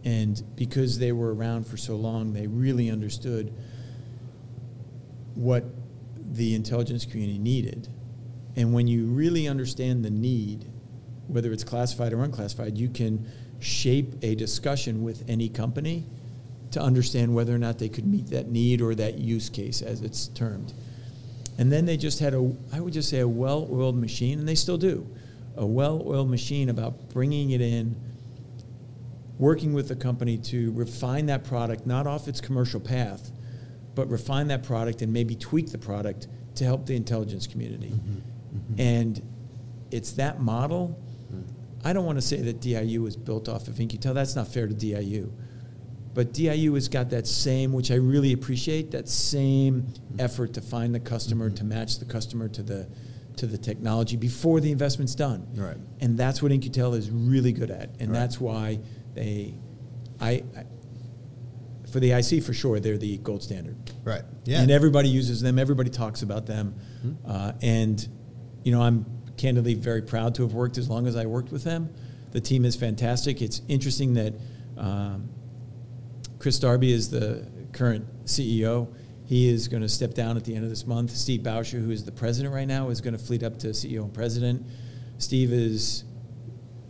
[0.04, 3.52] And because they were around for so long, they really understood
[5.34, 5.64] what
[6.32, 7.88] the intelligence community needed.
[8.56, 10.66] And when you really understand the need,
[11.26, 13.26] whether it's classified or unclassified, you can
[13.60, 16.04] shape a discussion with any company
[16.70, 20.02] to understand whether or not they could meet that need or that use case, as
[20.02, 20.72] it's termed.
[21.56, 24.48] And then they just had a, I would just say, a well oiled machine, and
[24.48, 25.08] they still do,
[25.56, 27.96] a well oiled machine about bringing it in,
[29.38, 33.30] working with the company to refine that product, not off its commercial path,
[33.98, 37.88] but refine that product and maybe tweak the product to help the intelligence community.
[37.88, 38.56] Mm-hmm.
[38.56, 38.80] Mm-hmm.
[38.80, 39.22] And
[39.90, 40.96] it's that model.
[41.34, 41.50] Mm-hmm.
[41.82, 44.14] I don't want to say that DIU is built off of In-Q-Tel.
[44.14, 45.32] That's not fair to DIU.
[46.14, 50.20] But DIU has got that same, which I really appreciate, that same mm-hmm.
[50.20, 51.56] effort to find the customer, mm-hmm.
[51.56, 52.86] to match the customer to the
[53.38, 55.46] to the technology before the investment's done.
[55.54, 55.76] Right.
[56.00, 57.90] And that's what In-Q-Tel is really good at.
[57.98, 58.18] And right.
[58.18, 58.78] that's why
[59.14, 59.54] they
[60.20, 60.64] I, I
[61.92, 63.76] for the IC for sure, they're the gold standard.
[64.04, 64.22] Right.
[64.44, 64.60] Yeah.
[64.60, 65.58] And everybody uses them.
[65.58, 66.74] Everybody talks about them.
[67.04, 67.30] Mm-hmm.
[67.30, 68.08] Uh, and
[68.62, 71.64] you know, I'm candidly very proud to have worked as long as I worked with
[71.64, 71.94] them.
[72.32, 73.40] The team is fantastic.
[73.40, 74.34] It's interesting that
[74.76, 75.30] um,
[76.38, 78.92] Chris Darby is the current CEO.
[79.24, 81.10] He is going to step down at the end of this month.
[81.10, 84.02] Steve Bauscher, who is the president right now, is going to fleet up to CEO
[84.02, 84.66] and president.
[85.18, 86.04] Steve is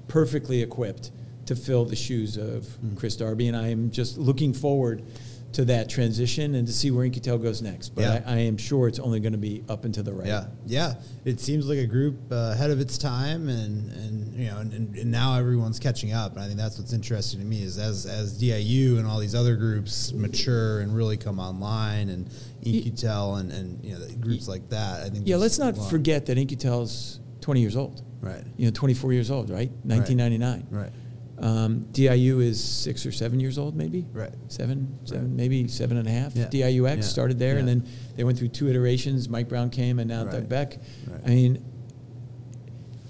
[0.06, 1.10] perfectly equipped
[1.48, 2.96] to fill the shoes of mm.
[2.96, 5.02] Chris Darby, and I am just looking forward
[5.50, 7.94] to that transition and to see where In-Q-Tel goes next.
[7.94, 8.22] But yeah.
[8.26, 10.26] I, I, am sure it's only going to be up and to the right.
[10.26, 10.94] Yeah, yeah.
[11.24, 14.74] It seems like a group uh, ahead of its time, and and you know, and,
[14.74, 16.32] and, now everyone's catching up.
[16.32, 19.34] And I think that's what's interesting to me is as as DIU and all these
[19.34, 22.30] other groups mature and really come online, and
[22.60, 25.06] In-Q-Tel and and you know groups like that.
[25.06, 25.26] I think.
[25.26, 28.02] Yeah, let's not forget that is 20 years old.
[28.20, 28.44] Right.
[28.58, 29.70] You know, 24 years old, right?
[29.84, 30.66] 1999.
[30.70, 30.90] Right.
[31.40, 34.06] Um, DIU is six or seven years old, maybe.
[34.12, 34.34] Right.
[34.48, 35.36] Seven, seven, right.
[35.36, 36.34] maybe seven and a half.
[36.34, 36.46] Yeah.
[36.46, 37.02] DIUX yeah.
[37.02, 37.60] started there, yeah.
[37.60, 39.28] and then they went through two iterations.
[39.28, 40.32] Mike Brown came, and now right.
[40.32, 40.78] Doug Beck.
[41.06, 41.20] Right.
[41.24, 41.64] I mean,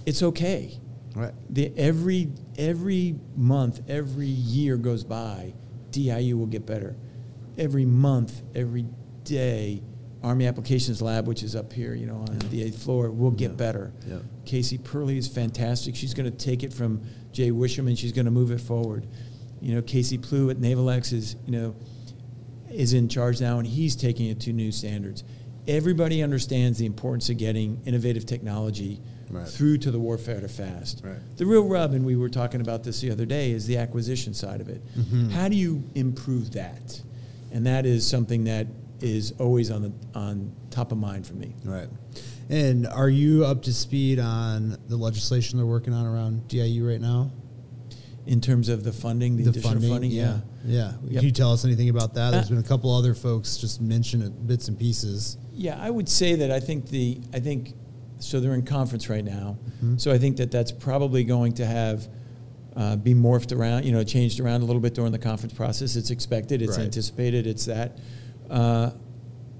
[0.04, 0.78] it's okay.
[1.14, 1.32] Right.
[1.50, 5.54] The, every every month, every year goes by,
[5.90, 6.96] DIU will get better.
[7.56, 8.86] Every month, every
[9.24, 9.82] day,
[10.22, 13.56] Army Applications Lab, which is up here, you know, on the eighth floor, will get
[13.56, 13.92] better.
[14.06, 14.18] Yeah.
[14.44, 15.94] Casey Perley is fantastic.
[15.94, 19.06] She's going to take it from Jay Wisham, and she's going to move it forward.
[19.60, 21.76] You know, Casey Plew at NavalX is, you know,
[22.70, 25.24] is in charge now, and he's taking it to new standards.
[25.66, 29.46] Everybody understands the importance of getting innovative technology right.
[29.46, 31.02] through to the warfighter fast.
[31.04, 31.18] Right.
[31.36, 34.34] The real rub, and we were talking about this the other day, is the acquisition
[34.34, 34.82] side of it.
[34.96, 35.30] Mm-hmm.
[35.30, 37.00] How do you improve that?
[37.52, 38.66] And that is something that
[39.00, 41.54] is always on the on top of mind for me.
[41.64, 41.88] Right.
[42.48, 47.00] And are you up to speed on the legislation they're working on around DIU right
[47.00, 47.30] now?
[48.26, 50.92] In terms of the funding, the, the additional funding, funding yeah, yeah.
[51.04, 51.12] Yep.
[51.14, 52.32] Can you tell us anything about that?
[52.32, 55.38] There's uh, been a couple other folks just mention it, bits and pieces.
[55.54, 57.72] Yeah, I would say that I think the I think
[58.18, 58.38] so.
[58.38, 59.96] They're in conference right now, mm-hmm.
[59.96, 62.06] so I think that that's probably going to have
[62.78, 65.96] uh, be morphed around, you know, changed around a little bit during the conference process.
[65.96, 66.84] It's expected, it's right.
[66.84, 67.98] anticipated, it's that.
[68.48, 68.90] Uh,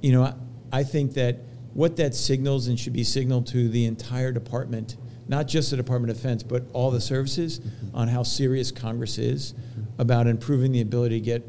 [0.01, 0.35] you know, I,
[0.72, 1.38] I think that
[1.74, 4.96] what that signals and should be signaled to the entire department,
[5.28, 7.96] not just the Department of Defense, but all the services mm-hmm.
[7.96, 10.00] on how serious Congress is mm-hmm.
[10.00, 11.46] about improving the ability to get,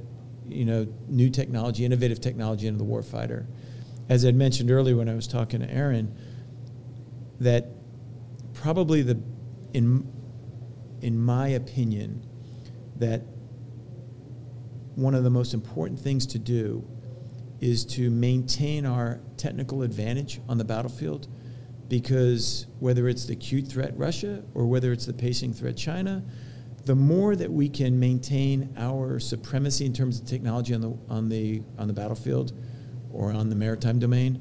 [0.47, 3.45] you know, new technology, innovative technology into the warfighter.
[4.09, 6.15] As I mentioned earlier when I was talking to Aaron,
[7.39, 7.67] that
[8.53, 9.19] probably the,
[9.73, 10.11] in,
[11.01, 12.25] in my opinion,
[12.97, 13.21] that
[14.95, 16.85] one of the most important things to do
[17.61, 21.27] is to maintain our technical advantage on the battlefield
[21.87, 26.23] because whether it's the acute threat Russia or whether it's the pacing threat China,
[26.85, 31.29] the more that we can maintain our supremacy in terms of technology on the on
[31.29, 32.53] the on the battlefield
[33.11, 34.39] or on the maritime domain,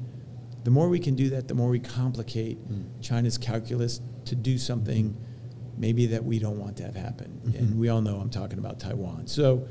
[0.63, 2.85] the more we can do that, the more we complicate mm.
[3.01, 5.17] China's calculus to do something
[5.77, 7.41] maybe that we don't want to have happen.
[7.45, 7.57] Mm-hmm.
[7.57, 9.27] And we all know I'm talking about Taiwan.
[9.27, 9.67] So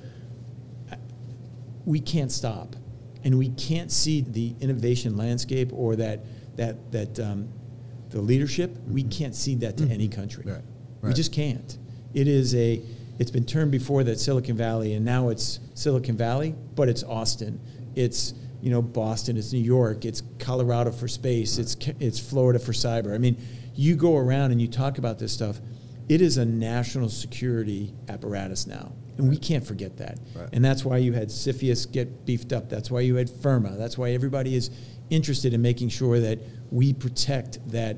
[1.84, 2.74] we can't stop
[3.28, 6.20] and we can't see the innovation landscape or that
[6.56, 7.50] that that um,
[8.08, 8.70] the leadership.
[8.70, 8.94] Mm-hmm.
[8.94, 9.92] We can't see that to mm-hmm.
[9.92, 10.44] any country.
[10.46, 10.54] Right.
[11.02, 11.08] Right.
[11.08, 11.76] We just can't.
[12.14, 12.80] It is a.
[13.18, 17.60] It's been termed before that Silicon Valley, and now it's Silicon Valley, but it's Austin.
[17.94, 19.36] It's you know Boston.
[19.36, 20.06] It's New York.
[20.06, 21.58] It's Colorado for space.
[21.58, 21.64] Right.
[21.64, 23.14] It's it's Florida for cyber.
[23.14, 23.36] I mean,
[23.74, 25.60] you go around and you talk about this stuff.
[26.08, 28.92] It is a national security apparatus now.
[29.18, 30.18] And we can't forget that.
[30.34, 30.48] Right.
[30.52, 32.70] And that's why you had CFIUS get beefed up.
[32.70, 33.76] That's why you had FIRRMA.
[33.76, 34.70] That's why everybody is
[35.10, 36.38] interested in making sure that
[36.70, 37.96] we protect that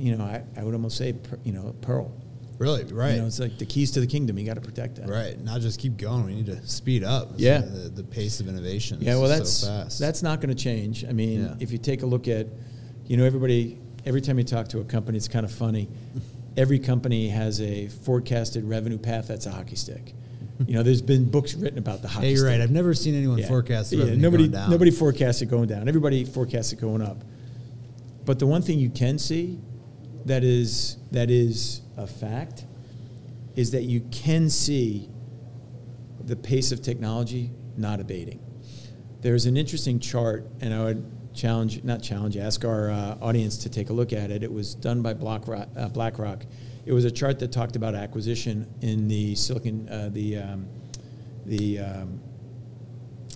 [0.00, 2.10] you know, I, I would almost say, per- you know, pearl.
[2.58, 3.14] Really, right.
[3.14, 4.38] You know, it's like the keys to the kingdom.
[4.38, 5.08] You got to protect that.
[5.08, 6.24] Right, not just keep going.
[6.26, 7.32] We need to speed up.
[7.36, 7.58] Yeah.
[7.60, 8.98] the, the pace of innovation.
[9.00, 9.98] Yeah, well, so that's fast.
[9.98, 11.04] that's not going to change.
[11.04, 11.54] I mean, Yeah.
[11.60, 12.46] if you take a look at,
[13.06, 13.78] you know, everybody.
[14.06, 15.86] Every time you talk to a company, it's kind of funny.
[16.56, 20.14] Every company has a forecasted revenue path that's a hockey stick.
[20.66, 22.26] You know, there's been books written about the hockey.
[22.26, 22.50] Hey, you're stick.
[22.50, 22.60] right.
[22.60, 23.48] I've never seen anyone Yeah.
[23.48, 23.92] forecast.
[23.92, 24.70] Yeah, nobody going down.
[24.70, 25.88] nobody forecasts it going down.
[25.88, 27.24] Everybody forecasts it going up.
[28.26, 29.58] But the one thing you can see
[30.26, 32.64] that is that is a fact
[33.56, 35.08] is that you can see
[36.24, 38.40] the pace of technology not abating.
[39.22, 43.68] There's an interesting chart, and I would challenge, not challenge, ask our uh, audience to
[43.70, 44.42] take a look at it.
[44.42, 45.68] It was done by BlackRock.
[45.76, 46.44] Uh, BlackRock.
[46.86, 50.66] It was a chart that talked about acquisition in the silicon, uh, the um,
[51.46, 52.20] the um,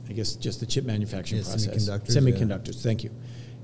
[0.08, 1.88] I guess just the chip manufacturing Yeah, process.
[1.88, 2.20] semiconductors, yeah.
[2.20, 2.82] Semiconductors.
[2.82, 3.10] Thank you.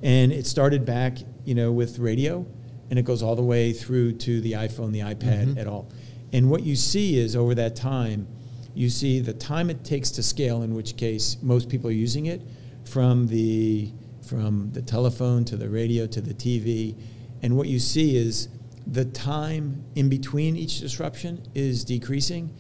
[0.03, 2.47] And it started back, you know, with radio,
[2.89, 5.59] and it goes all the way through to the iPhone, the iPad, Mhm.
[5.59, 5.89] at all.
[6.33, 8.27] And what you see is over that time,
[8.75, 10.63] you see the time it takes to scale.
[10.63, 12.41] In which case, most people are using it
[12.85, 13.91] from the
[14.23, 16.95] from the telephone to the radio to the TV,
[17.43, 18.49] and what you see is
[18.91, 22.53] the time in between each disruption is decreasing,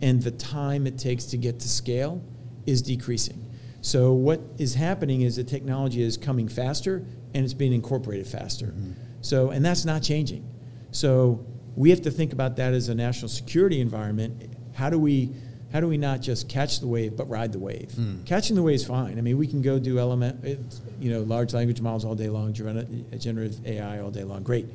[0.00, 2.22] and the time it takes to get to scale
[2.66, 3.44] is decreasing.
[3.80, 8.74] So what is happening is the technology is coming faster and it's being incorporated faster.
[9.22, 10.46] So and that's not changing.
[10.90, 11.44] So
[11.76, 14.54] we have to think about that as a national security environment.
[14.74, 15.32] How do we
[15.72, 17.90] how do we not just catch the wave but ride the wave?
[17.90, 18.24] Mm.
[18.26, 19.18] Catching the wave is fine.
[19.18, 20.58] I mean, we can go do LLM,
[21.00, 24.42] you know, large language models all day long, gener- generative AI all day long.
[24.42, 24.66] Great,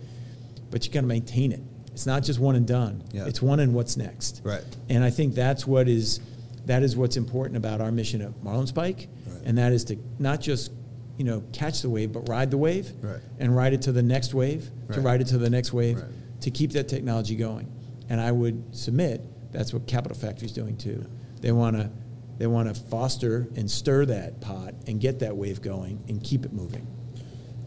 [0.74, 1.62] but you got to maintain it.
[1.92, 3.04] It's not just one and done.
[3.14, 3.28] Yeah.
[3.28, 4.42] It's one and what's next.
[4.44, 4.64] Right.
[4.90, 6.20] And I think that's what is
[6.66, 9.42] that is what's important about our mission at Marlinspike, Right.
[9.46, 10.72] and that is to not just
[11.18, 13.20] you know catch the wave, but ride the wave, Right.
[13.38, 16.06] and ride it to the next wave, to ride it to the next wave, Right.
[16.42, 17.68] to keep that technology going.
[18.10, 21.06] And I would submit that's what Capital Factory is doing too.
[21.42, 21.92] They want to
[22.40, 26.44] they want to foster and stir that pot and get that wave going and keep
[26.46, 26.88] it moving.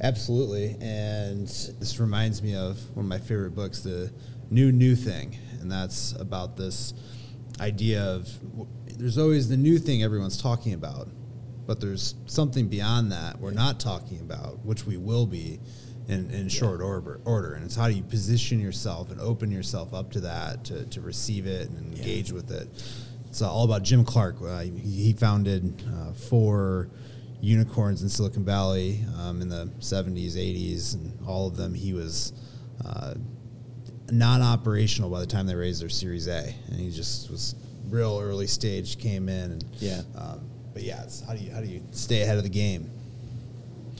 [0.00, 0.76] Absolutely.
[0.80, 4.12] And this reminds me of one of my favorite books, The
[4.50, 5.36] New New Thing.
[5.60, 6.92] And that's about this
[7.60, 8.28] idea of
[8.98, 11.08] there's always the new thing everyone's talking about,
[11.66, 15.58] but there's something beyond that we're not talking about, which we will be
[16.08, 17.54] in, in short order, order.
[17.54, 21.00] And it's how do you position yourself and open yourself up to that, to, to
[21.00, 21.98] receive it and Yeah.
[22.02, 22.68] engage with it.
[23.28, 24.36] It's all about Jim Clark.
[24.40, 26.88] Uh, he he founded uh, four
[27.40, 32.32] unicorns in Silicon Valley um, in the 70s, 80s, and all of them he was
[32.84, 33.14] uh,
[34.10, 37.54] non-operational by the time they raised their Series A, and he just was
[37.88, 40.02] real early stage, came in, and Yeah.
[40.16, 42.90] Um, but yeah, it's how do you how do you stay ahead of the game?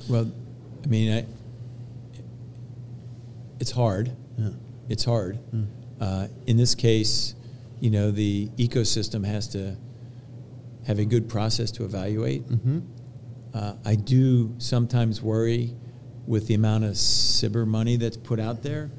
[0.09, 0.31] Well,
[0.85, 1.27] I mean, I,
[3.59, 4.13] it's hard.
[4.37, 4.51] Yeah.
[4.89, 5.37] It's hard.
[5.37, 5.65] Hmm.
[6.01, 7.35] Uh, in this case,
[7.81, 9.77] you know, the ecosystem has to
[10.87, 12.47] have a good process to evaluate.
[12.49, 12.81] Mm-hmm.
[13.57, 15.75] Uh, I do sometimes worry
[16.27, 18.91] with the amount of SBIR money that's put out there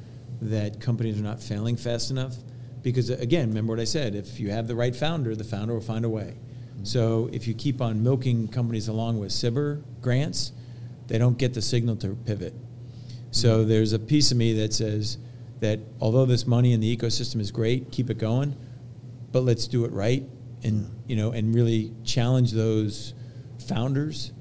[0.41, 2.33] that companies are not failing fast enough.
[2.81, 5.75] Because uh, again, remember what I said: if you have the right founder, the founder
[5.75, 6.37] will find a way.
[6.37, 6.85] Mm-hmm.
[6.85, 10.53] So if you keep on milking companies along with SBIR grants,
[11.05, 12.55] they don't get the signal to pivot.
[13.29, 13.69] So mm-hmm.
[13.69, 15.19] there's a piece of me that says
[15.59, 18.55] that although this money in the ecosystem is great, keep it going,
[19.31, 20.23] but let's do it right
[20.63, 23.13] and you know and really challenge those
[23.67, 24.31] founders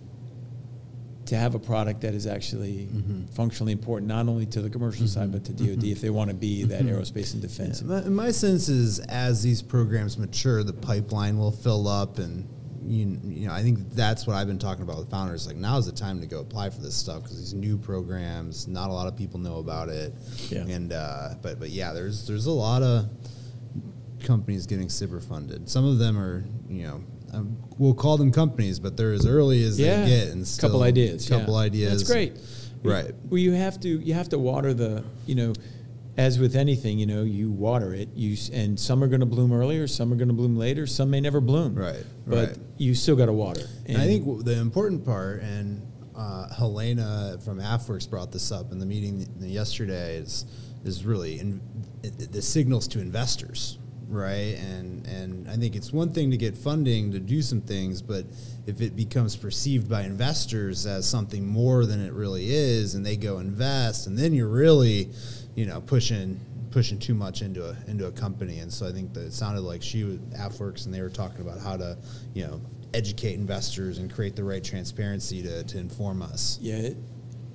[1.27, 3.29] to have a product that is actually Mhm.
[3.31, 6.37] functionally important not only to the commercial side but to DoD if they want to
[6.37, 6.91] be that Mhm.
[6.91, 7.83] aerospace and defense.
[7.83, 12.47] My, my sense is as these programs mature, the pipeline will fill up, and
[12.89, 15.45] you, you know, I think that's what I've been talking about with founders.
[15.49, 18.69] Like now is the time to go apply for this stuff because these new programs,
[18.69, 20.15] not a lot of people know about it.
[20.51, 20.65] Yeah.
[20.69, 23.07] And uh, but but yeah, there's there's a lot of
[24.23, 25.69] companies getting SBIR funded.
[25.69, 27.01] Some of them are you know.
[27.37, 30.71] Um, we'll call them companies, but they're as early as yeah, they get, and still
[30.71, 31.61] couple ideas, couple yeah.
[31.61, 31.93] ideas.
[31.99, 32.39] That's great.
[32.83, 33.13] Right.
[33.25, 35.53] Well, you have to you have to water the you know,
[36.17, 38.09] as with anything, you know, you water it.
[38.15, 41.11] You and some are going to bloom earlier, some are going to bloom later, some
[41.11, 41.75] may never bloom.
[41.75, 42.59] Right, But right.
[42.79, 43.67] you still got to water.
[43.87, 45.83] And I think w- the important part, and
[46.17, 50.47] uh, Helena from AFWERX brought this up in the meeting yesterday, is
[50.85, 51.61] is really in,
[52.03, 53.79] it, the signals to investors,
[54.09, 54.57] right?
[54.59, 58.25] And and I think it's one thing to get funding to do some things, but
[58.67, 63.17] if it becomes perceived by investors as something more than it really is, and they
[63.17, 65.09] go invest, and then you're really,
[65.55, 66.41] you know, pushing
[66.71, 68.59] pushing too much into a into a company.
[68.59, 71.41] And so I think that it sounded like she was AFWERX, and they were talking
[71.41, 71.97] about how to,
[72.35, 72.61] you know,
[72.95, 76.59] educate investors and create the right transparency to, to inform us.
[76.61, 76.97] Yeah, it,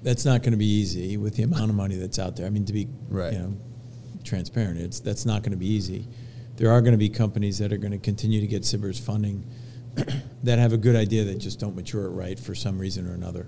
[0.04, 2.46] that's not going to be easy with the amount of money that's out there.
[2.46, 3.34] I mean, to be Right.
[3.34, 3.58] you know
[4.24, 6.08] transparent, it's that's not going to be easy.
[6.62, 9.44] There are going to be companies that are going to continue to get SBIRS funding
[10.44, 13.16] that have a good idea that just don't mature it right for some reason or
[13.16, 13.48] another,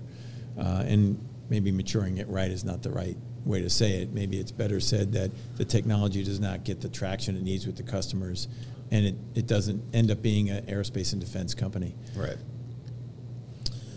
[0.58, 4.12] uh, and maybe maturing it right is not the right way to say it.
[4.12, 7.76] Maybe it's better said that the technology does not get the traction it needs with
[7.76, 8.48] the customers,
[8.90, 11.94] and it, it doesn't end up being an aerospace and defense company.
[12.16, 12.38] Right.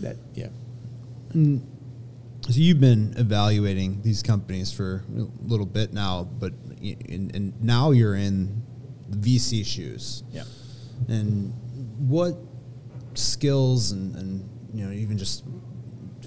[0.00, 0.50] That yeah.
[1.32, 1.60] So
[2.52, 7.90] you've been evaluating these companies for a little bit now, but y- and, and now
[7.90, 8.67] you're in the
[9.10, 10.22] VC shoes.
[10.30, 10.44] Yeah.
[11.08, 11.52] And
[11.98, 12.36] what
[13.14, 15.44] skills and, and you know even just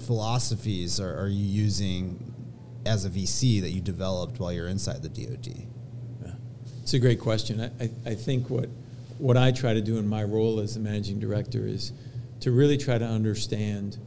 [0.06, 2.34] philosophies are, are you using
[2.84, 5.66] as a VC that you developed while you're inside the DoD?
[6.24, 6.32] Yeah.
[6.82, 7.60] It's a great question.
[7.60, 8.68] I, I, I think what
[9.18, 11.92] what I try to do in my role as the managing director is
[12.40, 13.98] to really try to understand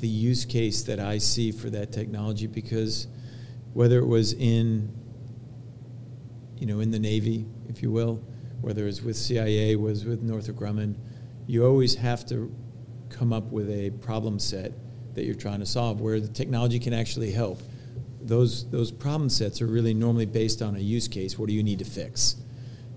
[0.00, 3.06] the use case that I see for that technology because
[3.72, 4.92] whether it was in
[6.60, 8.22] you know in the Navy, if you will,
[8.60, 10.94] whether it's with CIA, was with Northrop Grumman,
[11.46, 12.54] you always have to
[13.08, 14.72] come up with a problem set
[15.14, 17.60] that you're trying to solve where the technology can actually help.
[18.22, 21.38] Those those problem sets are really normally based on a use case.
[21.38, 22.36] What do you need to fix?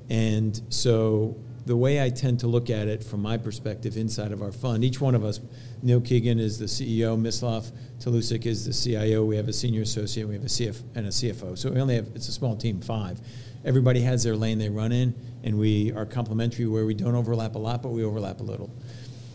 [0.09, 4.41] And so the way I tend to look at it from my perspective inside of
[4.41, 5.39] our fund, each one of us,
[5.81, 10.27] Neil Keegan is the CEO, Mislav Talusik is the CIO, we have a senior associate,
[10.27, 11.57] we have a CF and a CFO.
[11.57, 13.19] So we only have, it's a small team, five.
[13.63, 17.55] Everybody has their lane they run in, and we are complementary where we don't overlap
[17.55, 18.69] a lot, but we overlap a little.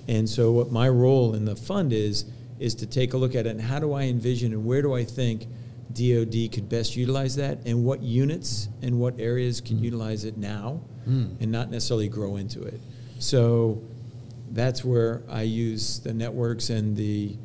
[0.07, 2.27] And so what my role in the fund is,
[2.59, 4.95] is to take a look at it and how do I envision and where do
[4.95, 5.47] I think
[5.93, 10.81] DoD could best utilize that and what units and what areas can utilize it now
[11.07, 12.79] and not necessarily grow into it.
[13.19, 13.83] So
[14.51, 17.37] that's where I use the networks and the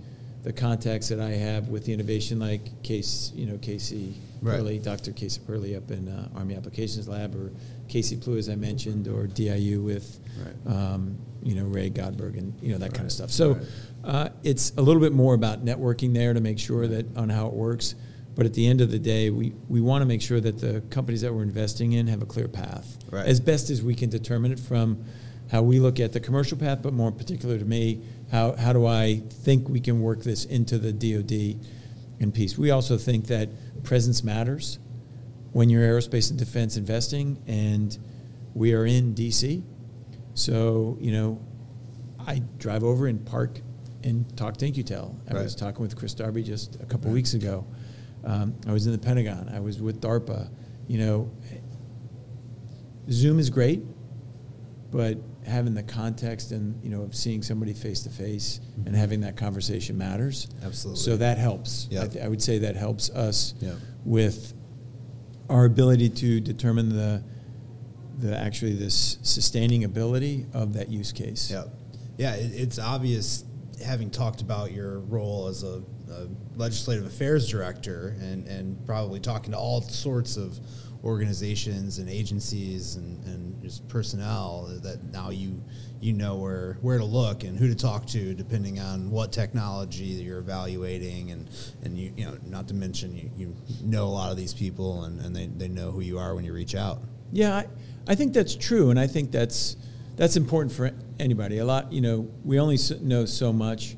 [0.44, 4.58] the contacts that I have with the innovation like Case, you know, Casey Right.
[4.60, 5.14] Perley, Dr.
[5.14, 7.50] Casey Perley up in uh, Army Applications Lab or
[7.88, 10.20] Casey Plu, as I mentioned, or DIU with,
[10.68, 10.76] Right.
[10.76, 13.32] um, you know, Ray Godberg and, you know, that kind of stuff.
[13.32, 13.64] So Right.
[14.04, 17.48] uh, it's a little bit more about networking there to make sure that on how
[17.48, 17.96] it works.
[18.36, 20.82] But at the end of the day, we, we want to make sure that the
[20.90, 22.98] companies that we're investing in have a clear path.
[23.12, 23.26] Right.
[23.26, 25.04] As best as we can determine it from
[25.52, 28.88] how we look at the commercial path, but more particular to me, how, how do
[28.88, 31.64] I think we can work this into the DoD
[32.20, 32.58] in peace?
[32.58, 33.50] We also think that
[33.84, 34.80] presence matters
[35.52, 37.96] when you're aerospace and defense investing, and
[38.56, 39.62] we are in DC.
[40.34, 41.40] So, you know,
[42.26, 43.60] I drive over and park
[44.04, 45.16] and talk to In-Q-Tel.
[45.30, 45.44] I Right.
[45.44, 47.66] was talking with Chris Darby just a couple weeks ago.
[48.24, 49.50] Um, I was in the Pentagon.
[49.54, 50.50] I was with DARPA.
[50.88, 51.32] You know,
[53.10, 53.82] Zoom is great,
[54.92, 59.22] but having the context and you know of seeing somebody face to face and having
[59.22, 60.48] that conversation matters.
[60.64, 61.02] Absolutely.
[61.02, 61.88] So that helps.
[61.92, 62.04] Yeah.
[62.04, 63.74] I, th- I would say that helps us Yeah.
[64.06, 64.54] with
[65.50, 67.24] our ability to determine the
[68.20, 71.52] the actually this sustaining ability of that use case.
[71.52, 71.66] Yeah,
[72.18, 72.36] yeah.
[72.36, 73.44] It, it's obvious,
[73.84, 75.84] having talked about your role as a,
[76.56, 80.60] legislative affairs director, and and probably talking to all sorts of
[81.04, 85.62] organizations and agencies and, and just personnel that now you
[86.00, 90.16] you know where where to look and who to talk to depending on what technology
[90.16, 91.32] that you're evaluating.
[91.32, 91.50] And
[91.84, 95.04] and you you know not to mention you, you know a lot of these people
[95.04, 97.00] and, and they, they know who you are when you reach out.
[97.32, 97.66] Yeah, I,
[98.08, 99.76] I think that's true, and I think that's
[100.16, 101.58] that's important for anybody.
[101.58, 103.98] A lot, you know, we only know so much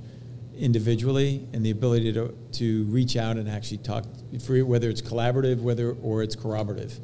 [0.57, 4.05] individually, and the ability to to reach out and actually talk,
[4.45, 6.99] for whether it's collaborative, whether or it's corroborative.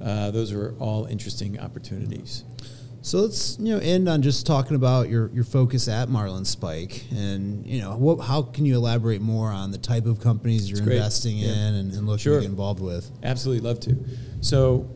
[0.00, 2.44] Uh, those are all interesting opportunities.
[3.02, 7.64] So let's you know end on just talking about your, your focus at Marlinspike, and
[7.64, 11.38] you know what, how can you elaborate more on the type of companies you're investing
[11.38, 11.50] Yeah.
[11.50, 12.34] in and, and looking Sure.
[12.36, 13.10] to get involved with.
[13.22, 13.96] Absolutely love to.
[14.40, 14.90] So,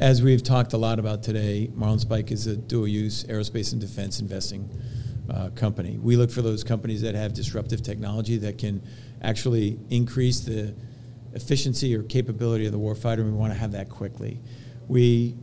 [0.00, 4.18] as we've talked a lot about today, Marlinspike is a dual use aerospace and defense
[4.20, 4.68] investing
[5.30, 5.98] uh, company.
[6.00, 8.82] We look for those companies that have disruptive technology that can
[9.22, 10.74] actually increase the
[11.34, 14.40] efficiency or capability of the warfighter, and we want to have that quickly.
[14.88, 15.36] We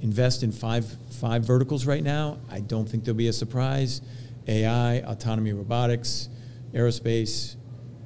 [0.00, 0.86] invest in five
[1.20, 2.38] five verticals right now.
[2.50, 4.00] I don't think there'll be a surprise.
[4.48, 6.28] AI, autonomy, robotics,
[6.72, 7.54] aerospace,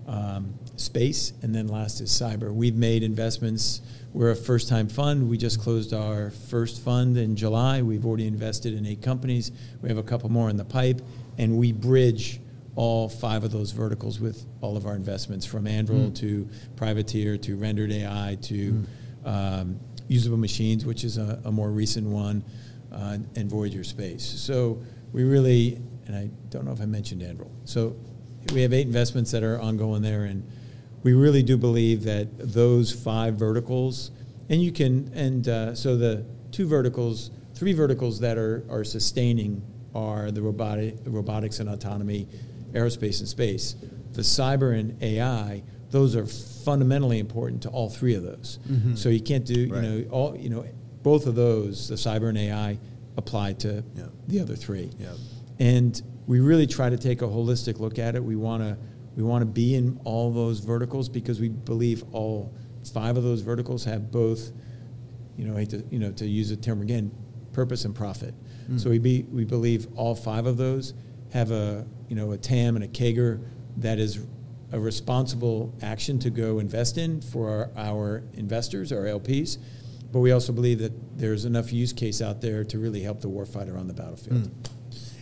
[0.06, 2.52] um, space, and then last is cyber.
[2.52, 3.80] We've made investments.
[4.12, 5.28] We're a first-time fund.
[5.28, 7.82] We just closed our first fund in July.
[7.82, 9.52] We've already invested in eight companies.
[9.82, 11.02] We have a couple more in the pipe,
[11.38, 12.40] and we bridge
[12.76, 17.56] all five of those verticals with all of our investments, from Anduril to Privateer to
[17.56, 18.84] Rendered AI to
[19.24, 22.44] um, Usable Machines, which is a, a more recent one,
[22.92, 24.24] uh, and Voyager Space.
[24.24, 24.80] So
[25.12, 27.50] we really, and I don't know if I mentioned Anduril.
[27.64, 27.96] So
[28.52, 30.48] we have eight investments that are ongoing there, and
[31.06, 34.10] we really do believe that those five verticals,
[34.48, 39.62] and you can, and uh, so the two verticals, three verticals that are are sustaining
[39.94, 42.26] are the robotic, robotics and autonomy,
[42.72, 43.76] aerospace and space,
[44.14, 45.62] the cyber and AI.
[45.92, 48.58] Those are fundamentally important to all three of those.
[48.68, 48.98] Mhm.
[48.98, 49.84] So you can't do, Right.
[49.84, 50.64] you know, all you know,
[51.04, 52.80] both of those, the cyber and AI,
[53.16, 54.06] apply to Yeah.
[54.26, 54.90] the other three.
[54.98, 55.10] Yeah.
[55.60, 58.24] And we really try to take a holistic look at it.
[58.24, 58.76] We want to
[59.16, 62.54] we want to be in all those verticals because we believe all
[62.92, 64.52] five of those verticals have both,
[65.36, 67.10] you know, I hate to, you know, to use the term again,
[67.52, 68.34] purpose and profit.
[68.70, 68.78] Mm.
[68.78, 70.94] So we be we believe all five of those
[71.32, 73.42] have a you know a TAM and a CAGR
[73.78, 74.20] that is
[74.72, 79.58] a responsible action to go invest in for our, our investors, our LPs.
[80.12, 83.28] But we also believe that there's enough use case out there to really help the
[83.28, 84.44] warfighter on the battlefield.
[84.44, 84.70] Mm.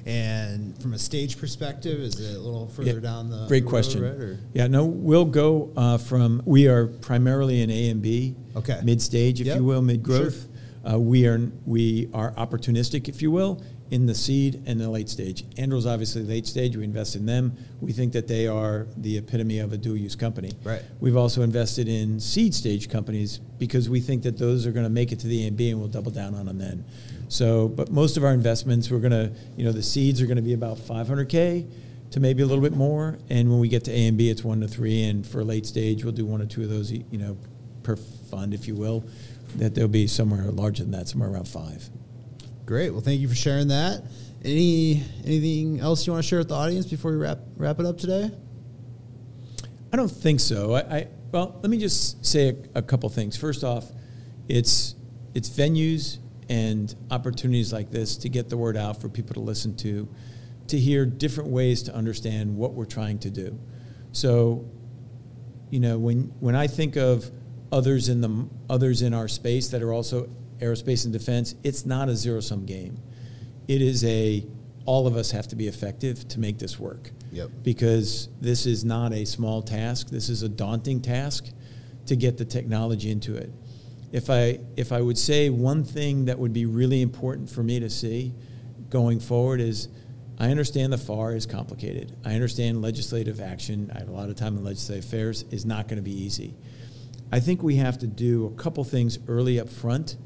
[0.07, 3.71] And from a stage perspective, is it a little further Yeah, down the Great road,
[3.71, 4.03] question.
[4.03, 8.35] right, Yeah, no, we'll go uh, from, we are primarily in A and B.
[8.55, 8.81] Okay.
[8.85, 10.47] Mid-stage, if Yep, you will, mid-growth.
[10.91, 15.09] Uh, We are, we are opportunistic, if you will, in the seed and the late
[15.09, 15.45] stage.
[15.57, 17.57] Anduril's obviously late stage, we invest in them.
[17.81, 20.53] We think that they are the epitome of a dual-use company.
[20.65, 20.83] Right.
[21.01, 24.91] We've also invested in seed stage companies because we think that those are going to
[24.91, 26.85] make it to the A and B, and we'll double down on them then.
[27.35, 30.37] So, but most of our investments, we're going to, you know, the seeds are going
[30.37, 31.69] to be about 500K
[32.13, 33.19] to maybe a little bit more.
[33.29, 35.03] And when we get to A and B, it's one to three.
[35.03, 37.37] And for late stage, we'll do one or two of those, you know,
[37.83, 39.05] per fund, if you will.
[39.57, 41.91] That there'll be somewhere larger than that, somewhere around five.
[42.67, 42.91] Great.
[42.91, 44.05] Well, thank you for sharing that.
[44.45, 47.87] Any anything else you want to share with the audience before we wrap wrap it
[47.87, 48.31] up today?
[49.93, 50.75] I don't think so.
[50.75, 53.37] I, I well, let me just say a, a couple things.
[53.37, 53.87] First off,
[54.49, 54.95] it's
[55.35, 56.19] it's venues
[56.49, 60.09] and opportunities like this to get the word out for people to listen to,
[60.69, 63.59] to hear different ways to understand what we're trying to do.
[64.13, 64.65] So,
[65.71, 67.31] you know, when when I think of
[67.73, 70.29] others in the others in our space that are also
[70.59, 72.99] aerospace and defense, it's not a zero sum game.
[73.69, 74.47] It is a
[74.87, 77.51] all of us have to be effective to make this work Yep.
[77.63, 80.11] because this is not a small task.
[80.11, 81.49] This is a daunting task
[82.07, 83.51] to get the technology into it.
[84.15, 87.81] If I if I would say one thing that would be really important for me
[87.81, 88.33] to see
[88.89, 89.89] going forward is
[90.39, 92.17] I understand the FAR is complicated.
[92.25, 93.91] I understand legislative action.
[93.93, 96.55] I have a lot of time in legislative affairs is not going to be easy.
[97.33, 100.17] I think we have to do a couple things early up front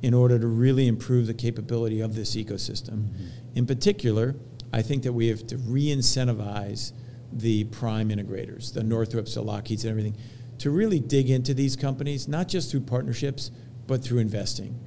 [0.00, 3.04] in order to really improve the capability of this ecosystem.
[3.04, 3.26] Mm-hmm.
[3.54, 4.34] In particular,
[4.72, 6.92] I think that we have to re-incentivize
[7.32, 10.16] the prime integrators, the Northrops, the Lockheeds, and everything,
[10.58, 13.50] to really dig into these companies, not just through partnerships,
[13.86, 14.78] but through investing.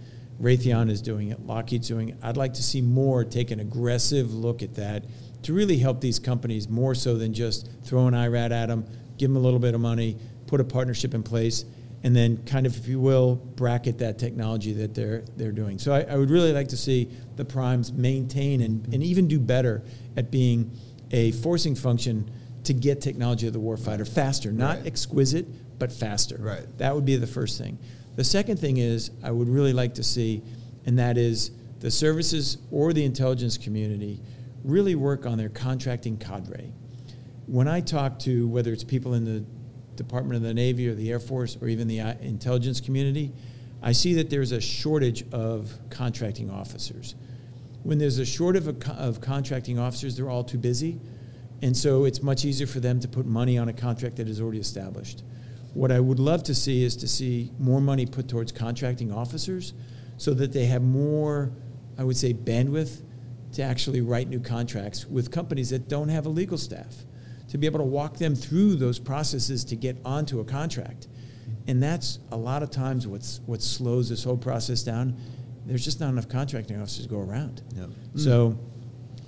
[0.41, 2.17] Raytheon is doing it, Lockheed's doing it.
[2.21, 5.05] I'd like to see more take an aggressive look at that
[5.43, 8.85] to really help these companies more so than just throw an IRAD at them,
[9.17, 10.17] give them a little bit of money,
[10.47, 11.65] put a partnership in place,
[12.03, 15.77] and then kind of, if you will, bracket that technology that they're they're doing.
[15.77, 19.39] So I, I would really like to see the primes maintain and, and even do
[19.39, 19.83] better
[20.15, 20.71] at being
[21.11, 22.29] a forcing function
[22.63, 24.87] to get technology to the warfighter faster, not Right.
[24.87, 25.47] exquisite,
[25.79, 26.37] but faster.
[26.39, 26.65] Right.
[26.77, 27.77] That would be the first thing.
[28.15, 30.41] The second thing is I would really like to see,
[30.85, 34.19] and that is the services or the intelligence community
[34.63, 36.71] really work on their contracting cadre.
[37.47, 39.43] When I talk to whether it's people in the
[39.95, 43.31] Department of the Navy or the Air Force or even the uh, intelligence community,
[43.81, 47.15] I see that there's a shortage of contracting officers.
[47.83, 50.99] When there's a shortage of, of contracting officers, they're all too busy.
[51.61, 54.39] And so it's much easier for them to put money on a contract that is
[54.39, 55.23] already established.
[55.73, 59.73] What I would love to see is to see more money put towards contracting officers
[60.17, 61.51] so that they have more,
[61.97, 63.01] I would say, bandwidth
[63.53, 66.95] to actually write new contracts with companies that don't have a legal staff,
[67.49, 71.07] to be able to walk them through those processes to get onto a contract.
[71.67, 75.17] And that's a lot of times what's, what slows this whole process down.
[75.65, 77.61] There's just not enough contracting officers to go around.
[77.75, 77.89] Yep.
[78.15, 78.57] So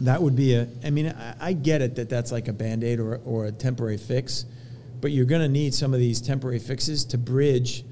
[0.05, 2.83] that would be a, I mean, I, I get it that that's like a band
[2.83, 4.45] aid or, or a temporary fix,
[4.99, 7.83] but you're going to need some of these temporary fixes to bridge,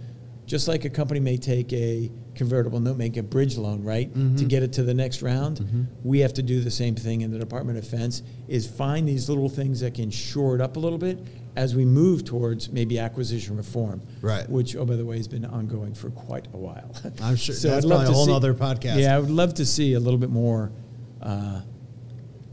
[0.45, 4.45] just like a company may take a convertible note, make a bridge loan, right, to
[4.45, 5.88] get it to the next round.
[6.03, 9.28] We have to do the same thing in the Department of Defense, is find these
[9.28, 11.20] little things that can shore it up a little bit
[11.55, 14.01] as we move towards maybe acquisition reform.
[14.22, 14.49] Right.
[14.49, 16.95] Which, oh, by the way, has been ongoing for quite a while.
[17.22, 18.99] I'm sure So that's I'd probably a whole see- nother podcast.
[19.01, 20.72] Yeah, I would love to see a little bit more
[21.22, 21.62] uh,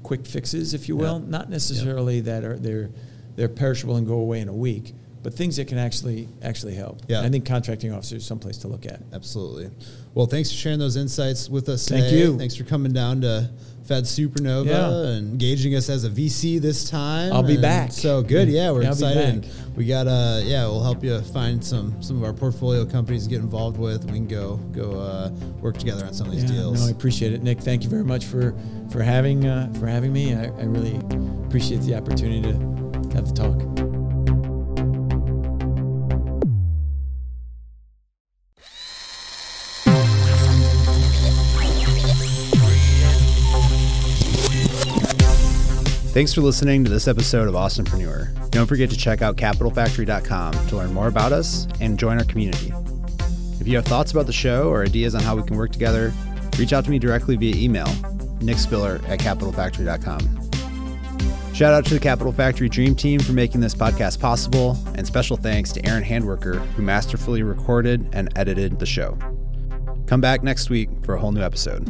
[0.06, 1.20] quick fixes, if you will.
[1.20, 1.28] Yeah.
[1.28, 2.90] Not necessarily that are they're
[3.34, 7.02] they're perishable and go away in a week, but things that can actually actually help.
[7.08, 7.22] Yeah.
[7.22, 9.02] I think contracting officers is someplace to look at.
[9.12, 9.70] Absolutely.
[10.14, 12.18] Well, thanks for sharing those insights with us Thank today.
[12.18, 12.38] you.
[12.38, 13.50] Thanks for coming down to
[13.86, 14.90] Fed Supernova Yeah.
[15.16, 17.32] and engaging us as a VC this time.
[17.32, 17.92] I'll be back.
[17.92, 18.48] So good.
[18.48, 19.46] Yeah, we're Yeah, excited.
[19.76, 23.30] We got uh yeah, we'll help you find some some of our portfolio companies to
[23.30, 24.04] get involved with.
[24.06, 25.30] We can go go uh,
[25.60, 26.80] work together on some of these Yeah, deals.
[26.80, 27.60] No, I appreciate it, Nick.
[27.60, 28.54] Thank you very much for
[28.90, 30.34] for having uh, for having me.
[30.34, 30.96] I, I really
[31.46, 32.58] appreciate the opportunity to
[33.14, 33.95] have the talk.
[46.16, 48.50] Thanks for listening to this episode of Austinpreneur.
[48.50, 52.72] Don't forget to check out capitalfactory.com to learn more about us and join our community.
[53.60, 56.14] If you have thoughts about the show or ideas on how we can work together,
[56.58, 57.84] reach out to me directly via email,
[58.38, 61.52] nickspiller at capitalfactory.com.
[61.52, 65.36] Shout out to the Capital Factory Dream Team for making this podcast possible, and special
[65.36, 69.18] thanks to Aaron Handworker, who masterfully recorded and edited the show.
[70.06, 71.86] Come back next week for a whole new episode.